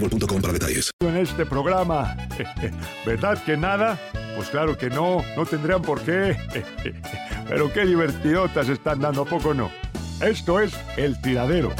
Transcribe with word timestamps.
boostmobile.com 0.00 0.40
para 0.40 0.52
detalles. 0.52 0.90
en 1.00 1.16
este 1.16 1.46
programa. 1.46 2.16
¿Verdad 3.06 3.42
que 3.44 3.56
nada? 3.56 3.98
Pues 4.36 4.48
claro 4.50 4.76
que 4.76 4.90
no, 4.90 5.22
no 5.36 5.46
tendrían 5.46 5.82
por 5.82 6.00
qué. 6.02 6.36
Pero 7.48 7.72
qué 7.72 7.84
divertidotas 7.86 8.68
están 8.68 9.00
dando, 9.00 9.22
¿a 9.22 9.24
poco 9.24 9.54
no? 9.54 9.70
Esto 10.20 10.60
es 10.60 10.72
El 10.96 11.20
Tiradero. 11.20 11.72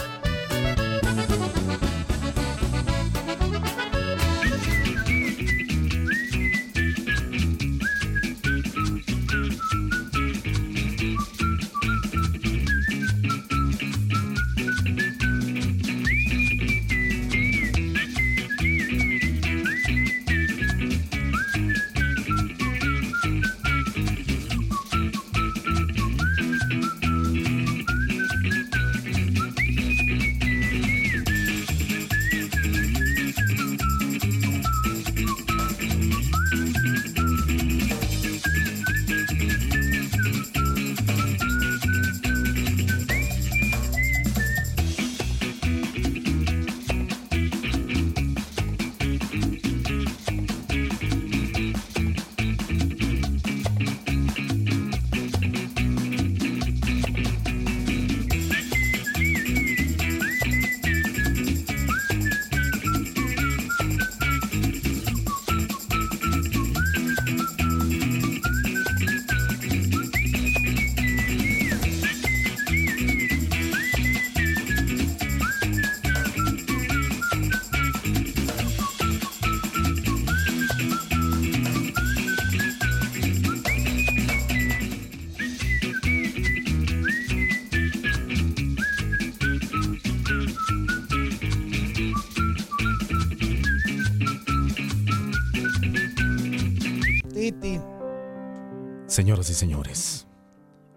Señoras 99.16 99.49
y 99.49 99.54
señores, 99.54 100.27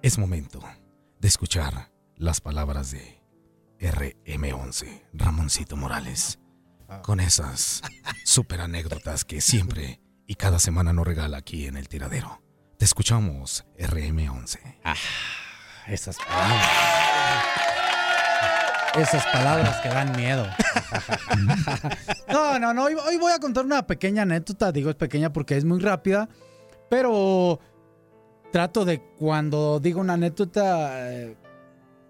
es 0.01 0.17
momento 0.17 0.59
de 1.21 1.27
escuchar 1.29 1.89
las 2.17 2.41
palabras 2.41 2.91
de 2.91 3.17
RM11, 3.79 5.03
Ramoncito 5.13 5.77
Morales, 5.77 6.37
con 7.01 7.21
esas 7.21 7.81
super 8.25 8.59
anécdotas 8.59 9.23
que 9.23 9.39
siempre 9.39 10.01
y 10.27 10.35
cada 10.35 10.59
semana 10.59 10.91
nos 10.91 11.07
regala 11.07 11.37
aquí 11.37 11.65
en 11.65 11.77
el 11.77 11.87
tiradero. 11.87 12.43
Te 12.77 12.83
escuchamos, 12.83 13.65
RM11. 13.77 14.59
Esas 15.87 16.17
palabras. 16.17 16.67
Esas 18.95 19.25
palabras 19.27 19.77
que 19.77 19.87
dan 19.87 20.13
miedo. 20.17 20.45
no, 22.27 22.59
no, 22.59 22.73
no. 22.73 22.83
Hoy, 22.83 22.95
hoy 22.95 23.15
voy 23.15 23.31
a 23.31 23.39
contar 23.39 23.63
una 23.63 23.87
pequeña 23.87 24.23
anécdota. 24.23 24.73
Digo 24.73 24.89
es 24.89 24.97
pequeña 24.97 25.31
porque 25.31 25.55
es 25.55 25.63
muy 25.63 25.79
rápida. 25.79 26.27
Pero 26.89 27.59
trato 28.51 28.85
de 28.85 29.01
cuando 29.17 29.79
digo 29.79 29.99
una 30.01 30.13
anécdota, 30.13 31.11
eh, 31.13 31.35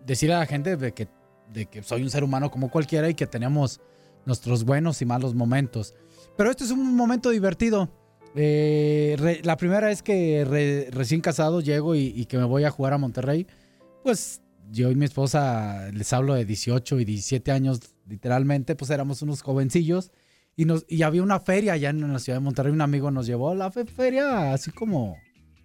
decirle 0.06 0.36
a 0.36 0.40
la 0.40 0.46
gente 0.46 0.78
de 0.78 0.94
que, 0.94 1.08
de 1.52 1.66
que 1.66 1.84
soy 1.84 2.04
un 2.04 2.10
ser 2.10 2.24
humano 2.24 2.50
como 2.52 2.70
cualquiera 2.70 3.10
y 3.10 3.14
que 3.16 3.28
tenemos 3.28 3.82
nuestros 4.26 4.64
buenos 4.64 5.02
y 5.02 5.06
malos 5.06 5.34
momentos. 5.36 5.96
Pero 6.38 6.52
este 6.52 6.64
es 6.64 6.72
un 6.72 6.96
momento 6.96 7.30
divertido. 7.30 7.90
Eh, 8.36 9.40
la 9.44 9.58
primera 9.58 9.88
vez 9.88 10.04
que 10.04 10.46
re- 10.46 10.90
recién 10.92 11.20
casado 11.20 11.62
llego 11.62 11.96
y, 11.96 12.14
y 12.16 12.26
que 12.26 12.38
me 12.38 12.44
voy 12.46 12.64
a 12.64 12.70
jugar 12.72 12.94
a 12.94 12.98
Monterrey, 12.98 13.48
pues 14.04 14.42
yo 14.72 14.92
y 14.92 14.96
mi 14.96 15.06
esposa 15.06 15.90
les 15.92 16.14
hablo 16.14 16.36
de 16.36 16.46
18 16.46 17.00
y 17.00 17.06
17 17.06 17.52
años, 17.52 17.80
literalmente, 18.08 18.76
pues 18.76 18.92
éramos 18.92 19.22
unos 19.24 19.42
jovencillos 19.42 20.12
y, 20.56 20.66
nos, 20.66 20.86
y 20.88 21.02
había 21.02 21.24
una 21.24 21.40
feria 21.40 21.74
allá 21.74 21.90
en 21.90 22.14
la 22.14 22.20
ciudad 22.20 22.38
de 22.38 22.44
Monterrey. 22.44 22.72
Un 22.72 22.82
amigo 22.82 23.10
nos 23.10 23.26
llevó 23.26 23.50
a 23.50 23.56
la 23.56 23.72
fe- 23.72 23.86
feria 23.86 24.54
así 24.54 24.72
como, 24.72 25.18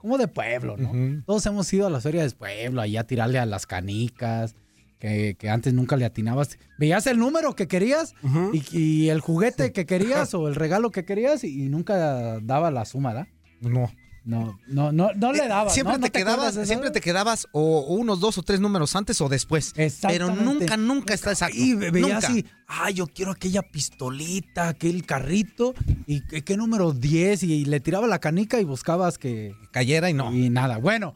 como 0.04 0.18
de 0.18 0.28
pueblo, 0.28 0.76
¿no? 0.76 1.22
Todos 1.24 1.46
hemos 1.46 1.72
ido 1.72 1.86
a 1.86 1.90
las 1.90 2.02
ferias 2.02 2.32
de 2.32 2.36
pueblo, 2.36 2.82
allá 2.82 3.00
a 3.00 3.04
tirarle 3.04 3.38
a 3.38 3.46
las 3.46 3.64
canicas, 3.66 4.54
que, 4.98 5.34
que 5.38 5.48
antes 5.48 5.72
nunca 5.72 5.96
le 5.96 6.04
atinabas. 6.04 6.58
Veías 6.78 7.06
el 7.06 7.18
número 7.18 7.56
que 7.56 7.66
querías 7.68 8.14
y, 8.52 8.62
y 8.78 9.08
el 9.08 9.20
juguete 9.20 9.72
que 9.72 9.86
querías 9.86 10.34
o 10.34 10.46
el 10.46 10.56
regalo 10.56 10.90
que 10.90 11.06
querías 11.06 11.42
y, 11.42 11.64
y 11.64 11.68
nunca 11.70 12.38
daba 12.40 12.70
la 12.70 12.84
suma, 12.84 13.14
¿verdad? 13.14 13.28
No. 13.62 13.90
No, 14.24 14.58
no, 14.68 14.90
no, 14.90 15.10
no 15.14 15.32
le 15.32 15.46
daba. 15.46 15.68
Siempre 15.68 15.94
¿no? 15.94 15.98
¿No 15.98 16.04
te 16.06 16.10
quedabas, 16.10 16.54
siempre 16.66 16.90
te 16.90 17.02
quedabas 17.02 17.46
o 17.52 17.80
unos 17.94 18.20
dos 18.20 18.38
o 18.38 18.42
tres 18.42 18.58
números 18.58 18.96
antes 18.96 19.20
o 19.20 19.28
después. 19.28 19.74
Pero 20.00 20.34
nunca, 20.34 20.78
nunca 20.78 21.12
está 21.12 21.32
exacto. 21.32 21.56
Y 21.58 21.74
ve- 21.74 21.90
veía 21.90 22.16
así, 22.18 22.46
ah, 22.66 22.88
yo 22.90 23.06
quiero 23.06 23.32
aquella 23.32 23.60
pistolita, 23.62 24.68
aquel 24.68 25.04
carrito, 25.04 25.74
y 26.06 26.22
qué, 26.26 26.42
qué 26.42 26.56
número 26.56 26.92
10, 26.92 27.42
y, 27.42 27.64
le 27.66 27.80
tiraba 27.80 28.06
la 28.06 28.18
canica 28.18 28.60
y 28.60 28.64
buscabas 28.64 29.18
que... 29.18 29.54
Cayera 29.72 30.08
y 30.08 30.14
no. 30.14 30.32
Y 30.32 30.48
nada, 30.48 30.78
bueno, 30.78 31.14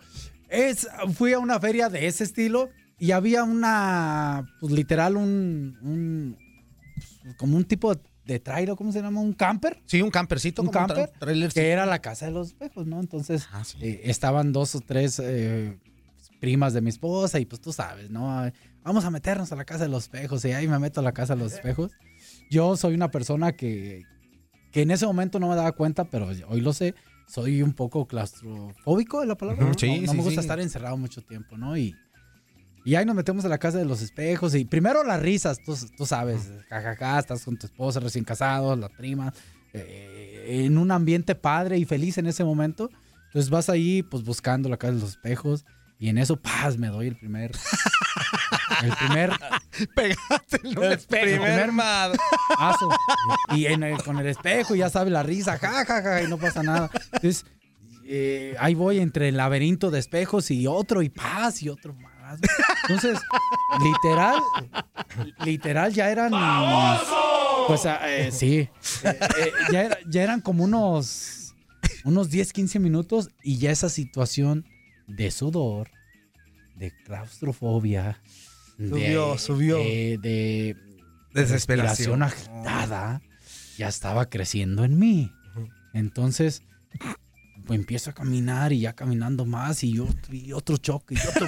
es, 0.50 0.86
fui 1.14 1.32
a 1.32 1.38
una 1.38 1.58
feria 1.60 1.88
de 1.88 2.06
ese 2.08 2.24
estilo 2.24 2.68
y 2.98 3.12
había 3.12 3.42
una, 3.44 4.54
pues 4.60 4.72
literal, 4.72 5.16
un, 5.16 5.78
un 5.80 6.36
pues, 7.22 7.36
como 7.36 7.56
un 7.56 7.64
tipo 7.64 7.94
de 7.94 8.00
trailer, 8.38 8.76
¿cómo 8.76 8.92
se 8.92 9.00
llama? 9.00 9.20
¿Un 9.20 9.32
camper? 9.32 9.80
Sí, 9.86 10.02
un 10.02 10.10
campercito. 10.10 10.60
Un 10.62 10.68
como 10.68 10.78
tra- 10.78 10.86
camper, 10.88 11.10
trailer, 11.18 11.50
sí. 11.50 11.60
que 11.60 11.70
era 11.70 11.86
la 11.86 12.00
casa 12.00 12.26
de 12.26 12.32
los 12.32 12.48
espejos, 12.48 12.86
¿no? 12.86 13.00
Entonces 13.00 13.48
Ah, 13.52 13.64
sí. 13.64 13.78
eh, 13.80 14.02
estaban 14.04 14.52
dos 14.52 14.74
o 14.74 14.80
tres 14.80 15.18
eh, 15.24 15.78
primas 16.40 16.74
de 16.74 16.82
mi 16.82 16.90
esposa 16.90 17.40
y 17.40 17.46
pues 17.46 17.60
tú 17.62 17.72
sabes, 17.72 18.10
¿no? 18.10 18.50
Vamos 18.84 19.04
a 19.04 19.10
meternos 19.10 19.50
a 19.52 19.56
la 19.56 19.64
casa 19.64 19.84
de 19.84 19.88
los 19.90 20.04
espejos 20.04 20.44
y 20.44 20.52
ahí 20.52 20.68
me 20.68 20.78
meto 20.78 21.00
a 21.00 21.02
la 21.02 21.12
casa 21.12 21.34
de 21.34 21.42
los 21.42 21.52
espejos. 21.54 21.92
Yo 22.50 22.76
soy 22.76 22.94
una 22.94 23.10
persona 23.10 23.52
que, 23.52 24.04
que 24.72 24.82
en 24.82 24.90
ese 24.90 25.06
momento 25.06 25.40
no 25.40 25.48
me 25.48 25.56
daba 25.56 25.72
cuenta, 25.72 26.04
pero 26.04 26.28
hoy 26.48 26.60
lo 26.60 26.72
sé. 26.74 26.94
Soy 27.26 27.60
un 27.62 27.74
poco 27.74 28.06
claustrofóbico, 28.06 29.20
¿es 29.22 29.28
la 29.28 29.36
palabra? 29.36 29.62
¿no? 29.66 29.74
sí, 29.76 30.00
no, 30.00 30.06
no 30.06 30.12
sí, 30.12 30.16
me 30.16 30.22
gusta 30.22 30.40
estar 30.40 30.60
encerrado 30.60 30.96
mucho 30.96 31.20
tiempo, 31.22 31.58
¿no? 31.58 31.76
Y, 31.76 31.94
y 32.88 32.94
ahí 32.96 33.04
nos 33.04 33.14
metemos 33.14 33.44
a 33.44 33.48
la 33.48 33.58
casa 33.58 33.78
de 33.78 33.84
los 33.84 34.00
espejos 34.02 34.54
y 34.54 34.64
primero 34.64 35.04
las 35.04 35.20
risas, 35.20 35.58
tú, 35.64 35.76
tú 35.96 36.06
sabes, 36.06 36.50
jajaja, 36.68 37.18
estás 37.18 37.44
con 37.44 37.56
tu 37.58 37.66
esposa 37.66 38.00
recién 38.00 38.24
casado, 38.24 38.74
las 38.76 38.90
primas, 38.90 39.34
eh, 39.74 40.64
en 40.64 40.78
un 40.78 40.90
ambiente 40.90 41.34
padre 41.34 41.76
y 41.78 41.84
feliz 41.84 42.16
en 42.18 42.26
ese 42.26 42.44
momento. 42.44 42.90
Entonces 43.26 43.50
vas 43.50 43.68
ahí 43.68 44.02
pues 44.02 44.24
buscando 44.24 44.68
la 44.68 44.76
casa 44.78 44.94
de 44.94 45.00
los 45.00 45.10
espejos 45.10 45.66
y 45.98 46.08
en 46.08 46.16
eso, 46.18 46.36
paz, 46.36 46.78
me 46.78 46.88
doy 46.88 47.08
el 47.08 47.16
primer... 47.16 47.52
El 48.82 48.92
primer 48.94 49.30
Pegaste 49.96 50.60
en 50.62 50.78
un 50.78 50.84
el 50.84 50.92
espejo. 50.92 51.42
primer 51.42 51.72
mazo. 51.72 52.16
Y 53.56 53.66
en 53.66 53.82
el- 53.82 54.00
con 54.02 54.18
el 54.18 54.26
espejo, 54.28 54.76
ya 54.76 54.88
sabe 54.88 55.10
la 55.10 55.22
risa, 55.24 55.58
ja, 55.58 55.84
ja, 55.84 56.02
ja, 56.02 56.22
y 56.22 56.28
no 56.28 56.38
pasa 56.38 56.62
nada. 56.62 56.88
Entonces, 57.14 57.44
eh, 58.06 58.54
ahí 58.60 58.74
voy 58.74 59.00
entre 59.00 59.30
el 59.30 59.36
laberinto 59.36 59.90
de 59.90 59.98
espejos 59.98 60.50
y 60.52 60.66
otro, 60.68 61.02
y 61.02 61.08
paz, 61.08 61.60
y 61.62 61.70
otro 61.70 61.94
más. 61.94 62.12
Entonces, 62.88 63.18
literal, 63.82 64.42
literal 65.44 65.92
ya 65.92 66.10
eran. 66.10 66.32
Pues 67.66 67.84
ah, 67.86 68.00
eh, 68.08 68.30
sí. 68.32 68.58
Eh, 68.60 68.70
eh, 69.04 69.52
ya, 69.72 69.82
era- 69.82 69.98
ya 70.08 70.22
eran 70.22 70.40
como 70.40 70.64
unos, 70.64 71.54
unos 72.04 72.30
10, 72.30 72.52
15 72.52 72.78
minutos 72.78 73.28
y 73.42 73.58
ya 73.58 73.70
esa 73.70 73.88
situación 73.88 74.64
de 75.06 75.30
sudor, 75.30 75.90
de 76.76 76.92
claustrofobia, 77.04 78.20
Subió, 78.78 79.32
de, 79.32 79.38
subió. 79.38 79.76
de- 79.78 80.18
de 80.22 80.76
Desesperación. 81.32 82.22
agitada, 82.22 83.20
ya 83.76 83.88
estaba 83.88 84.26
creciendo 84.30 84.84
en 84.84 84.98
mí. 84.98 85.30
Entonces, 85.92 86.62
pues 87.66 87.78
empiezo 87.78 88.10
a 88.10 88.14
caminar 88.14 88.72
y 88.72 88.80
ya 88.80 88.94
caminando 88.94 89.44
más 89.44 89.84
y 89.84 89.98
otro, 89.98 90.34
y 90.34 90.52
otro 90.52 90.76
choque 90.78 91.16
y 91.16 91.18
otro 91.28 91.46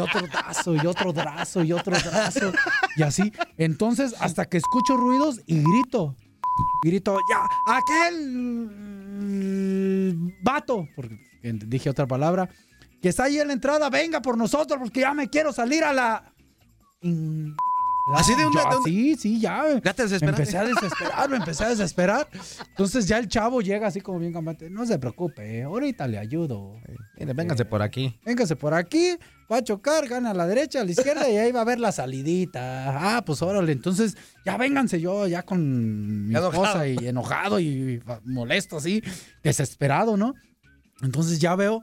y 0.00 0.02
otro 0.02 0.26
brazo 0.26 0.74
y 0.74 0.86
otro 0.86 1.12
brazo 1.12 1.62
y 1.62 1.72
otro 1.72 1.92
brazo 1.92 2.52
y 2.96 3.02
así. 3.02 3.32
Entonces, 3.58 4.14
hasta 4.20 4.46
que 4.46 4.56
escucho 4.58 4.96
ruidos 4.96 5.40
y 5.46 5.62
grito. 5.62 6.16
Grito, 6.82 7.18
ya, 7.30 7.46
aquel 7.66 9.10
vato, 10.42 10.88
porque 10.96 11.18
dije 11.42 11.90
otra 11.90 12.06
palabra, 12.06 12.48
que 13.00 13.08
está 13.10 13.24
ahí 13.24 13.38
en 13.38 13.48
la 13.48 13.52
entrada, 13.54 13.90
venga 13.90 14.20
por 14.20 14.36
nosotros 14.36 14.78
porque 14.78 15.00
ya 15.00 15.14
me 15.14 15.28
quiero 15.28 15.52
salir 15.52 15.84
a 15.84 15.92
la... 15.92 16.32
¿Así 18.16 18.34
de 18.34 18.46
un- 18.46 18.52
Ya, 18.54 18.64
de 18.70 18.76
Sí, 18.84 19.16
sí, 19.16 19.40
ya. 19.40 19.64
¿Ya 19.82 19.92
te 19.94 20.02
Me 20.02 20.08
desesperaste? 20.08 20.26
empecé 20.42 20.58
a 20.58 20.64
desesperar, 20.64 21.30
me 21.30 21.36
empecé 21.36 21.64
a 21.64 21.68
desesperar. 21.70 22.28
Entonces 22.68 23.06
ya 23.06 23.18
el 23.18 23.28
chavo 23.28 23.60
llega 23.60 23.86
así 23.86 24.00
como 24.00 24.18
bien 24.18 24.32
campante. 24.32 24.68
No 24.70 24.84
se 24.86 24.98
preocupe, 24.98 25.62
ahorita 25.62 26.06
le 26.08 26.18
ayudo. 26.18 26.74
Mire, 27.18 27.32
véngase 27.34 27.64
por 27.64 27.82
aquí. 27.82 28.18
Véngase 28.24 28.56
por 28.56 28.74
aquí, 28.74 29.16
va 29.50 29.58
a 29.58 29.62
chocar, 29.64 30.08
gana 30.08 30.30
a 30.30 30.34
la 30.34 30.46
derecha, 30.46 30.80
a 30.80 30.84
la 30.84 30.90
izquierda 30.90 31.28
y 31.28 31.36
ahí 31.36 31.52
va 31.52 31.60
a 31.60 31.64
ver 31.64 31.78
la 31.80 31.92
salidita. 31.92 33.16
Ah, 33.16 33.22
pues 33.24 33.42
órale, 33.42 33.72
entonces 33.72 34.16
ya 34.44 34.56
vénganse 34.56 35.00
yo 35.00 35.26
ya 35.26 35.42
con 35.42 36.28
mi 36.28 36.34
esposa 36.34 36.86
y 36.86 36.96
enojado 37.06 37.60
y 37.60 38.02
molesto 38.24 38.78
así, 38.78 39.02
desesperado, 39.42 40.16
¿no? 40.16 40.34
Entonces 41.02 41.38
ya 41.38 41.54
veo 41.56 41.82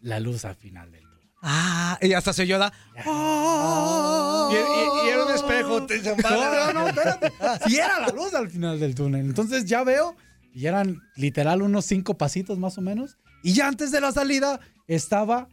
la 0.00 0.18
luz 0.20 0.44
al 0.44 0.54
final 0.56 0.90
del. 0.92 1.01
Ah, 1.42 1.98
y 2.00 2.12
hasta 2.12 2.32
se 2.32 2.42
oyó 2.42 2.58
da. 2.58 2.72
Y, 2.96 4.54
y- 4.54 5.06
y 5.06 5.08
era 5.10 5.24
un 5.24 5.32
espejo. 5.32 5.86
te. 5.86 6.00
No, 6.02 6.14
no, 6.14 6.72
no, 6.72 6.88
espérate. 6.88 7.32
Si 7.68 7.76
era 7.76 8.00
la 8.00 8.08
luz 8.08 8.32
al 8.34 8.48
final 8.48 8.78
del 8.78 8.94
túnel. 8.94 9.26
Entonces 9.26 9.64
ya 9.64 9.82
veo, 9.84 10.14
y 10.54 10.66
eran 10.66 11.00
literal 11.16 11.62
unos 11.62 11.84
cinco 11.86 12.14
pasitos 12.16 12.58
más 12.58 12.78
o 12.78 12.80
menos. 12.80 13.18
Y 13.42 13.54
ya 13.54 13.66
antes 13.66 13.90
de 13.90 14.00
la 14.00 14.12
salida 14.12 14.60
estaba 14.86 15.48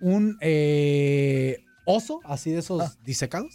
un 0.00 0.38
eh, 0.40 1.58
oso, 1.84 2.20
así 2.24 2.50
de 2.52 2.60
esos 2.60 2.98
disecados. 3.04 3.52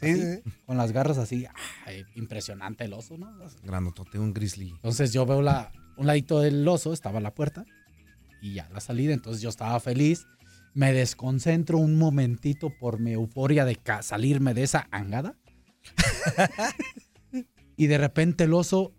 Sí, 0.00 0.10
Así, 0.12 0.22
sí. 0.22 0.50
Con 0.66 0.76
las 0.76 0.92
garras 0.92 1.18
así. 1.18 1.46
ay, 1.84 2.04
impresionante 2.14 2.84
el 2.84 2.92
oso, 2.92 3.18
¿no? 3.18 3.36
Grandotote, 3.64 4.20
un 4.20 4.32
grizzly. 4.32 4.70
Entonces 4.70 5.12
yo 5.12 5.26
veo 5.26 5.42
la, 5.42 5.72
un 5.96 6.06
ladito 6.06 6.38
del 6.40 6.66
oso, 6.68 6.92
estaba 6.92 7.18
la 7.18 7.34
puerta 7.34 7.64
y 8.40 8.54
ya 8.54 8.68
la 8.70 8.80
salida. 8.80 9.12
Entonces 9.12 9.42
yo 9.42 9.48
estaba 9.48 9.78
feliz. 9.80 10.26
Me 10.74 10.92
desconcentro 10.92 11.78
un 11.78 11.96
momentito 11.96 12.70
por 12.78 13.00
mi 13.00 13.12
euforia 13.12 13.64
de 13.64 13.78
salirme 14.02 14.54
de 14.54 14.62
esa 14.64 14.86
angada. 14.90 15.36
y 17.76 17.86
de 17.86 17.98
repente 17.98 18.44
el 18.44 18.54
oso 18.54 18.92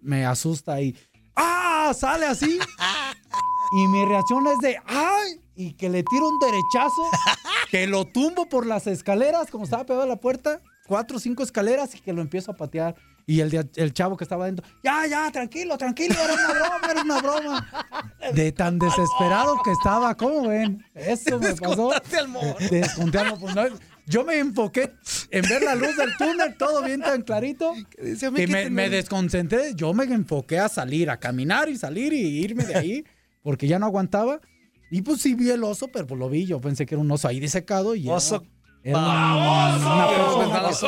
me 0.00 0.24
asusta 0.24 0.80
y 0.80 0.96
¡ah! 1.34 1.92
Sale 1.94 2.26
así. 2.26 2.58
Y 3.72 3.88
mi 3.88 4.04
reacción 4.04 4.46
es 4.46 4.58
de 4.58 4.78
¡ay! 4.86 5.40
Y 5.54 5.72
que 5.72 5.88
le 5.88 6.02
tiro 6.02 6.28
un 6.28 6.38
derechazo, 6.38 7.10
que 7.70 7.86
lo 7.86 8.04
tumbo 8.04 8.48
por 8.48 8.66
las 8.66 8.86
escaleras, 8.86 9.50
como 9.50 9.64
estaba 9.64 9.86
pegado 9.86 10.04
a 10.04 10.08
la 10.08 10.20
puerta, 10.20 10.60
cuatro 10.86 11.16
o 11.16 11.20
cinco 11.20 11.42
escaleras 11.42 11.94
y 11.94 12.00
que 12.00 12.12
lo 12.12 12.20
empiezo 12.20 12.52
a 12.52 12.56
patear. 12.56 12.94
Y 13.28 13.40
el, 13.40 13.50
de- 13.50 13.68
el 13.74 13.92
chavo 13.92 14.16
que 14.16 14.22
estaba 14.22 14.44
adentro, 14.44 14.64
ya, 14.84 15.04
ya, 15.08 15.32
tranquilo, 15.32 15.76
tranquilo, 15.76 16.14
era 16.14 16.32
una 16.34 16.48
broma, 16.52 16.80
era 16.92 17.02
una 17.02 17.20
broma. 17.20 17.68
De 18.32 18.52
tan 18.52 18.78
desesperado 18.78 19.60
que 19.64 19.72
estaba, 19.72 20.16
¿cómo 20.16 20.46
ven? 20.46 20.84
Eso 20.94 21.38
me 21.40 21.52
pasó. 21.54 21.90
Desconté 22.70 23.18
al 23.18 23.36
pues, 23.36 23.52
no, 23.54 23.62
yo 24.06 24.24
me 24.24 24.38
enfoqué 24.38 24.92
en 25.32 25.42
ver 25.48 25.60
la 25.64 25.74
luz 25.74 25.96
del 25.96 26.16
túnel, 26.16 26.56
todo 26.56 26.84
bien 26.84 27.00
tan 27.00 27.22
clarito. 27.22 27.74
Que 28.36 28.46
me, 28.46 28.70
me 28.70 28.88
desconcentré, 28.90 29.74
yo 29.74 29.92
me 29.92 30.04
enfoqué 30.04 30.60
a 30.60 30.68
salir, 30.68 31.10
a 31.10 31.16
caminar 31.18 31.68
y 31.68 31.76
salir 31.76 32.12
y 32.12 32.20
irme 32.44 32.62
de 32.64 32.76
ahí, 32.76 33.04
porque 33.42 33.66
ya 33.66 33.80
no 33.80 33.86
aguantaba. 33.86 34.40
Y 34.88 35.02
pues 35.02 35.20
sí 35.20 35.34
vi 35.34 35.50
el 35.50 35.64
oso, 35.64 35.88
pero 35.88 36.06
pues 36.06 36.16
lo 36.20 36.28
vi, 36.30 36.46
yo 36.46 36.60
pensé 36.60 36.86
que 36.86 36.94
era 36.94 37.02
un 37.02 37.10
oso 37.10 37.26
ahí 37.26 37.40
disecado 37.40 37.96
y 37.96 38.06
era- 38.06 38.14
Oso 38.14 38.44
era, 38.84 38.98
un- 38.98 39.04
una 39.04 39.80
¡Baboso! 40.60 40.86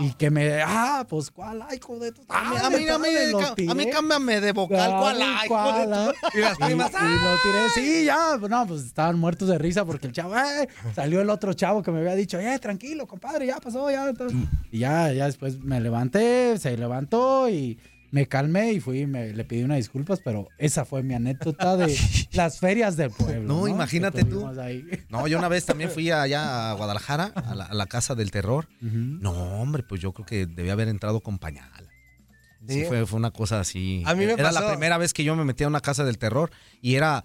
Y 0.00 0.12
que 0.14 0.30
me, 0.30 0.62
ah, 0.62 1.06
pues 1.08 1.30
cuál, 1.30 1.64
hijo 1.74 1.98
de 1.98 2.12
tu 2.12 2.22
A 2.28 2.40
mí, 2.50 2.56
a 2.56 2.62
madre, 2.62 2.78
mí, 2.78 3.68
a 3.68 3.74
mí, 3.74 3.90
cámbiame 3.90 4.40
de 4.40 4.52
vocal. 4.52 4.90
¿Cuál? 4.90 5.16
¿cuál 5.48 5.92
hay? 5.92 6.10
Y 6.34 6.40
las 6.40 6.58
Y, 6.58 6.62
primas. 6.64 6.90
y 6.92 7.22
lo 7.22 7.36
tiré, 7.42 7.68
sí, 7.74 8.04
ya, 8.04 8.36
pues, 8.38 8.50
no, 8.50 8.66
pues 8.66 8.84
estaban 8.84 9.18
muertos 9.18 9.48
de 9.48 9.58
risa 9.58 9.84
porque 9.84 10.06
el 10.06 10.12
chavo, 10.12 10.36
eh, 10.36 10.68
salió 10.94 11.20
el 11.20 11.30
otro 11.30 11.52
chavo 11.54 11.82
que 11.82 11.90
me 11.90 12.00
había 12.00 12.14
dicho, 12.14 12.38
eh, 12.38 12.58
tranquilo, 12.58 13.06
compadre, 13.06 13.46
ya 13.46 13.56
pasó, 13.58 13.90
ya. 13.90 14.08
entonces- 14.08 14.38
Y 14.70 14.80
ya, 14.80 15.12
ya 15.12 15.26
después 15.26 15.58
me 15.60 15.80
levanté, 15.80 16.58
se 16.58 16.76
levantó 16.76 17.48
y 17.48 17.78
me 18.14 18.28
calmé 18.28 18.72
y 18.74 18.78
fui, 18.80 19.06
me, 19.06 19.32
le 19.32 19.44
pedí 19.44 19.64
unas 19.64 19.78
disculpas, 19.78 20.20
pero 20.24 20.46
esa 20.56 20.84
fue 20.84 21.02
mi 21.02 21.14
anécdota 21.14 21.76
de 21.76 21.98
las 22.32 22.60
ferias 22.60 22.96
del 22.96 23.10
pueblo. 23.10 23.42
No, 23.42 23.60
No, 23.62 23.66
imagínate 23.68 24.24
tú. 24.24 24.46
ahí. 24.60 24.84
No, 25.10 25.26
yo 25.26 25.36
una 25.36 25.48
vez 25.48 25.66
también 25.66 25.90
fui 25.90 26.12
allá 26.12 26.70
a 26.70 26.74
Guadalajara, 26.74 27.32
a 27.34 27.54
la, 27.56 27.64
a 27.64 27.74
la 27.74 27.86
casa 27.86 28.14
del 28.14 28.30
terror. 28.30 28.68
No, 28.80 29.32
hombre, 29.60 29.82
pues 29.82 30.00
yo 30.00 30.12
creo 30.12 30.24
que 30.26 30.46
debía 30.46 30.74
haber 30.74 30.86
entrado 30.86 31.20
con 31.22 31.38
pañal. 31.40 31.68
Sí, 32.68 32.80
Sí. 32.80 32.84
fue, 32.86 33.06
fue 33.06 33.18
una 33.18 33.30
cosa 33.30 33.60
así. 33.60 34.02
A 34.06 34.14
mí 34.14 34.24
me 34.26 34.32
era 34.32 34.52
la 34.52 34.68
primera 34.70 34.96
vez 34.98 35.12
que 35.12 35.22
yo 35.24 35.36
me 35.36 35.44
metí 35.44 35.64
a 35.64 35.68
una 35.68 35.80
casa 35.80 36.04
del 36.04 36.18
terror 36.18 36.50
y 36.80 36.94
era. 36.94 37.22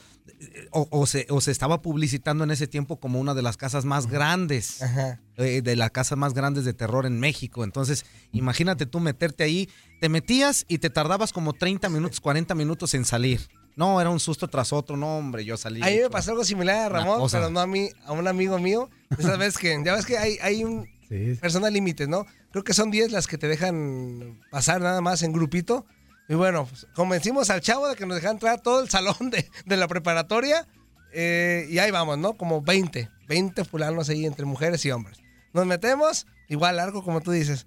O, 0.71 0.87
o 0.91 1.05
se, 1.07 1.25
o 1.29 1.41
se 1.41 1.51
estaba 1.51 1.81
publicitando 1.81 2.43
en 2.43 2.51
ese 2.51 2.67
tiempo 2.67 2.99
como 2.99 3.19
una 3.19 3.33
de 3.33 3.41
las 3.41 3.57
casas 3.57 3.83
más 3.85 4.07
grandes. 4.07 4.81
Ajá. 4.81 5.19
eh, 5.37 5.61
de 5.61 5.75
las 5.75 5.91
casas 5.91 6.17
más 6.17 6.33
grandes 6.33 6.65
de 6.65 6.73
terror 6.73 7.05
en 7.05 7.19
México. 7.19 7.63
Entonces, 7.63 8.05
imagínate 8.31 8.85
tú 8.85 8.99
meterte 8.99 9.43
ahí. 9.43 9.69
Te 10.01 10.07
metías 10.09 10.65
y 10.67 10.77
te 10.77 10.89
tardabas 10.89 11.33
como 11.33 11.53
30 11.53 11.89
minutos, 11.89 12.19
40 12.21 12.53
minutos 12.55 12.93
en 12.93 13.05
salir. 13.05 13.41
No, 13.75 14.01
era 14.01 14.09
un 14.09 14.19
susto 14.19 14.47
tras 14.49 14.73
otro, 14.73 14.97
no, 14.97 15.17
hombre, 15.17 15.45
yo 15.45 15.55
salí. 15.55 15.81
A 15.81 15.85
mí 15.85 15.97
me 16.01 16.09
pasó 16.09 16.31
algo 16.31 16.43
similar 16.43 16.77
a 16.85 16.89
Ramón, 16.89 17.27
pero 17.31 17.49
no 17.49 17.61
a 17.61 17.67
mí, 17.67 17.89
a 18.05 18.11
un 18.11 18.27
amigo 18.27 18.59
mío. 18.59 18.89
Esa 19.17 19.37
vez 19.37 19.57
que, 19.57 19.81
ya 19.85 19.95
ves 19.95 20.05
que 20.05 20.17
hay, 20.17 20.37
hay 20.41 20.63
un 20.65 20.85
Sí. 21.09 21.35
persona 21.41 21.69
límite, 21.69 22.07
¿no? 22.07 22.25
Creo 22.51 22.63
que 22.63 22.73
son 22.73 22.91
10 22.91 23.11
las 23.11 23.25
que 23.27 23.37
te 23.37 23.47
dejan 23.47 24.39
pasar 24.51 24.79
nada 24.81 25.01
más 25.01 25.23
en 25.23 25.33
grupito. 25.33 25.85
Y 26.27 26.35
bueno, 26.35 26.67
pues, 26.67 26.85
convencimos 26.93 27.49
al 27.49 27.61
chavo 27.61 27.87
de 27.87 27.95
que 27.95 28.05
nos 28.05 28.15
dejara 28.15 28.33
entrar 28.33 28.61
todo 28.61 28.81
el 28.83 28.89
salón 28.89 29.29
de, 29.31 29.49
de 29.65 29.77
la 29.77 29.87
preparatoria. 29.87 30.67
eh, 31.11 31.65
y 31.69 31.79
ahí 31.79 31.89
vamos, 31.89 32.17
¿no? 32.19 32.37
Como 32.37 32.61
20, 32.61 33.09
20 33.27 33.65
fulanos 33.65 34.09
ahí 34.09 34.25
entre 34.27 34.45
mujeres 34.45 34.85
y 34.85 34.91
hombres. 34.91 35.17
Nos 35.53 35.65
metemos, 35.65 36.27
igual 36.47 36.77
largo 36.77 37.03
como 37.03 37.21
tú 37.21 37.31
dices. 37.31 37.65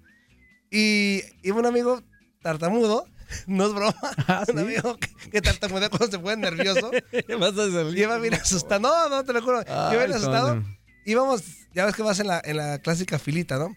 Y 0.71 1.21
iba 1.43 1.57
un 1.57 1.65
amigo 1.65 2.01
tartamudo, 2.41 3.05
no 3.47 3.65
es 3.67 3.73
broma, 3.73 3.93
Ah, 4.27 4.45
un 4.47 4.55
¿sí? 4.55 4.61
amigo 4.61 4.97
que, 4.97 5.09
que 5.29 5.41
tartamudea 5.41 5.89
cuando 5.89 6.07
se 6.07 6.19
pone 6.19 6.37
nervioso. 6.37 6.91
Vas 7.39 7.51
a 7.57 7.71
salir. 7.71 7.93
Lleva 7.93 8.17
bien 8.19 8.35
asustado. 8.35 8.79
No, 8.79 9.09
no, 9.09 9.23
te 9.25 9.33
lo 9.33 9.41
juro. 9.41 9.61
Lleva 9.63 9.89
bien 10.05 10.13
asustado. 10.13 10.63
Íbamos, 11.05 11.43
ya 11.73 11.85
ves 11.85 11.95
que 11.95 12.01
vas 12.03 12.19
en 12.19 12.27
la, 12.27 12.41
en 12.43 12.57
la 12.57 12.79
clásica 12.79 13.19
filita, 13.19 13.57
¿no? 13.57 13.75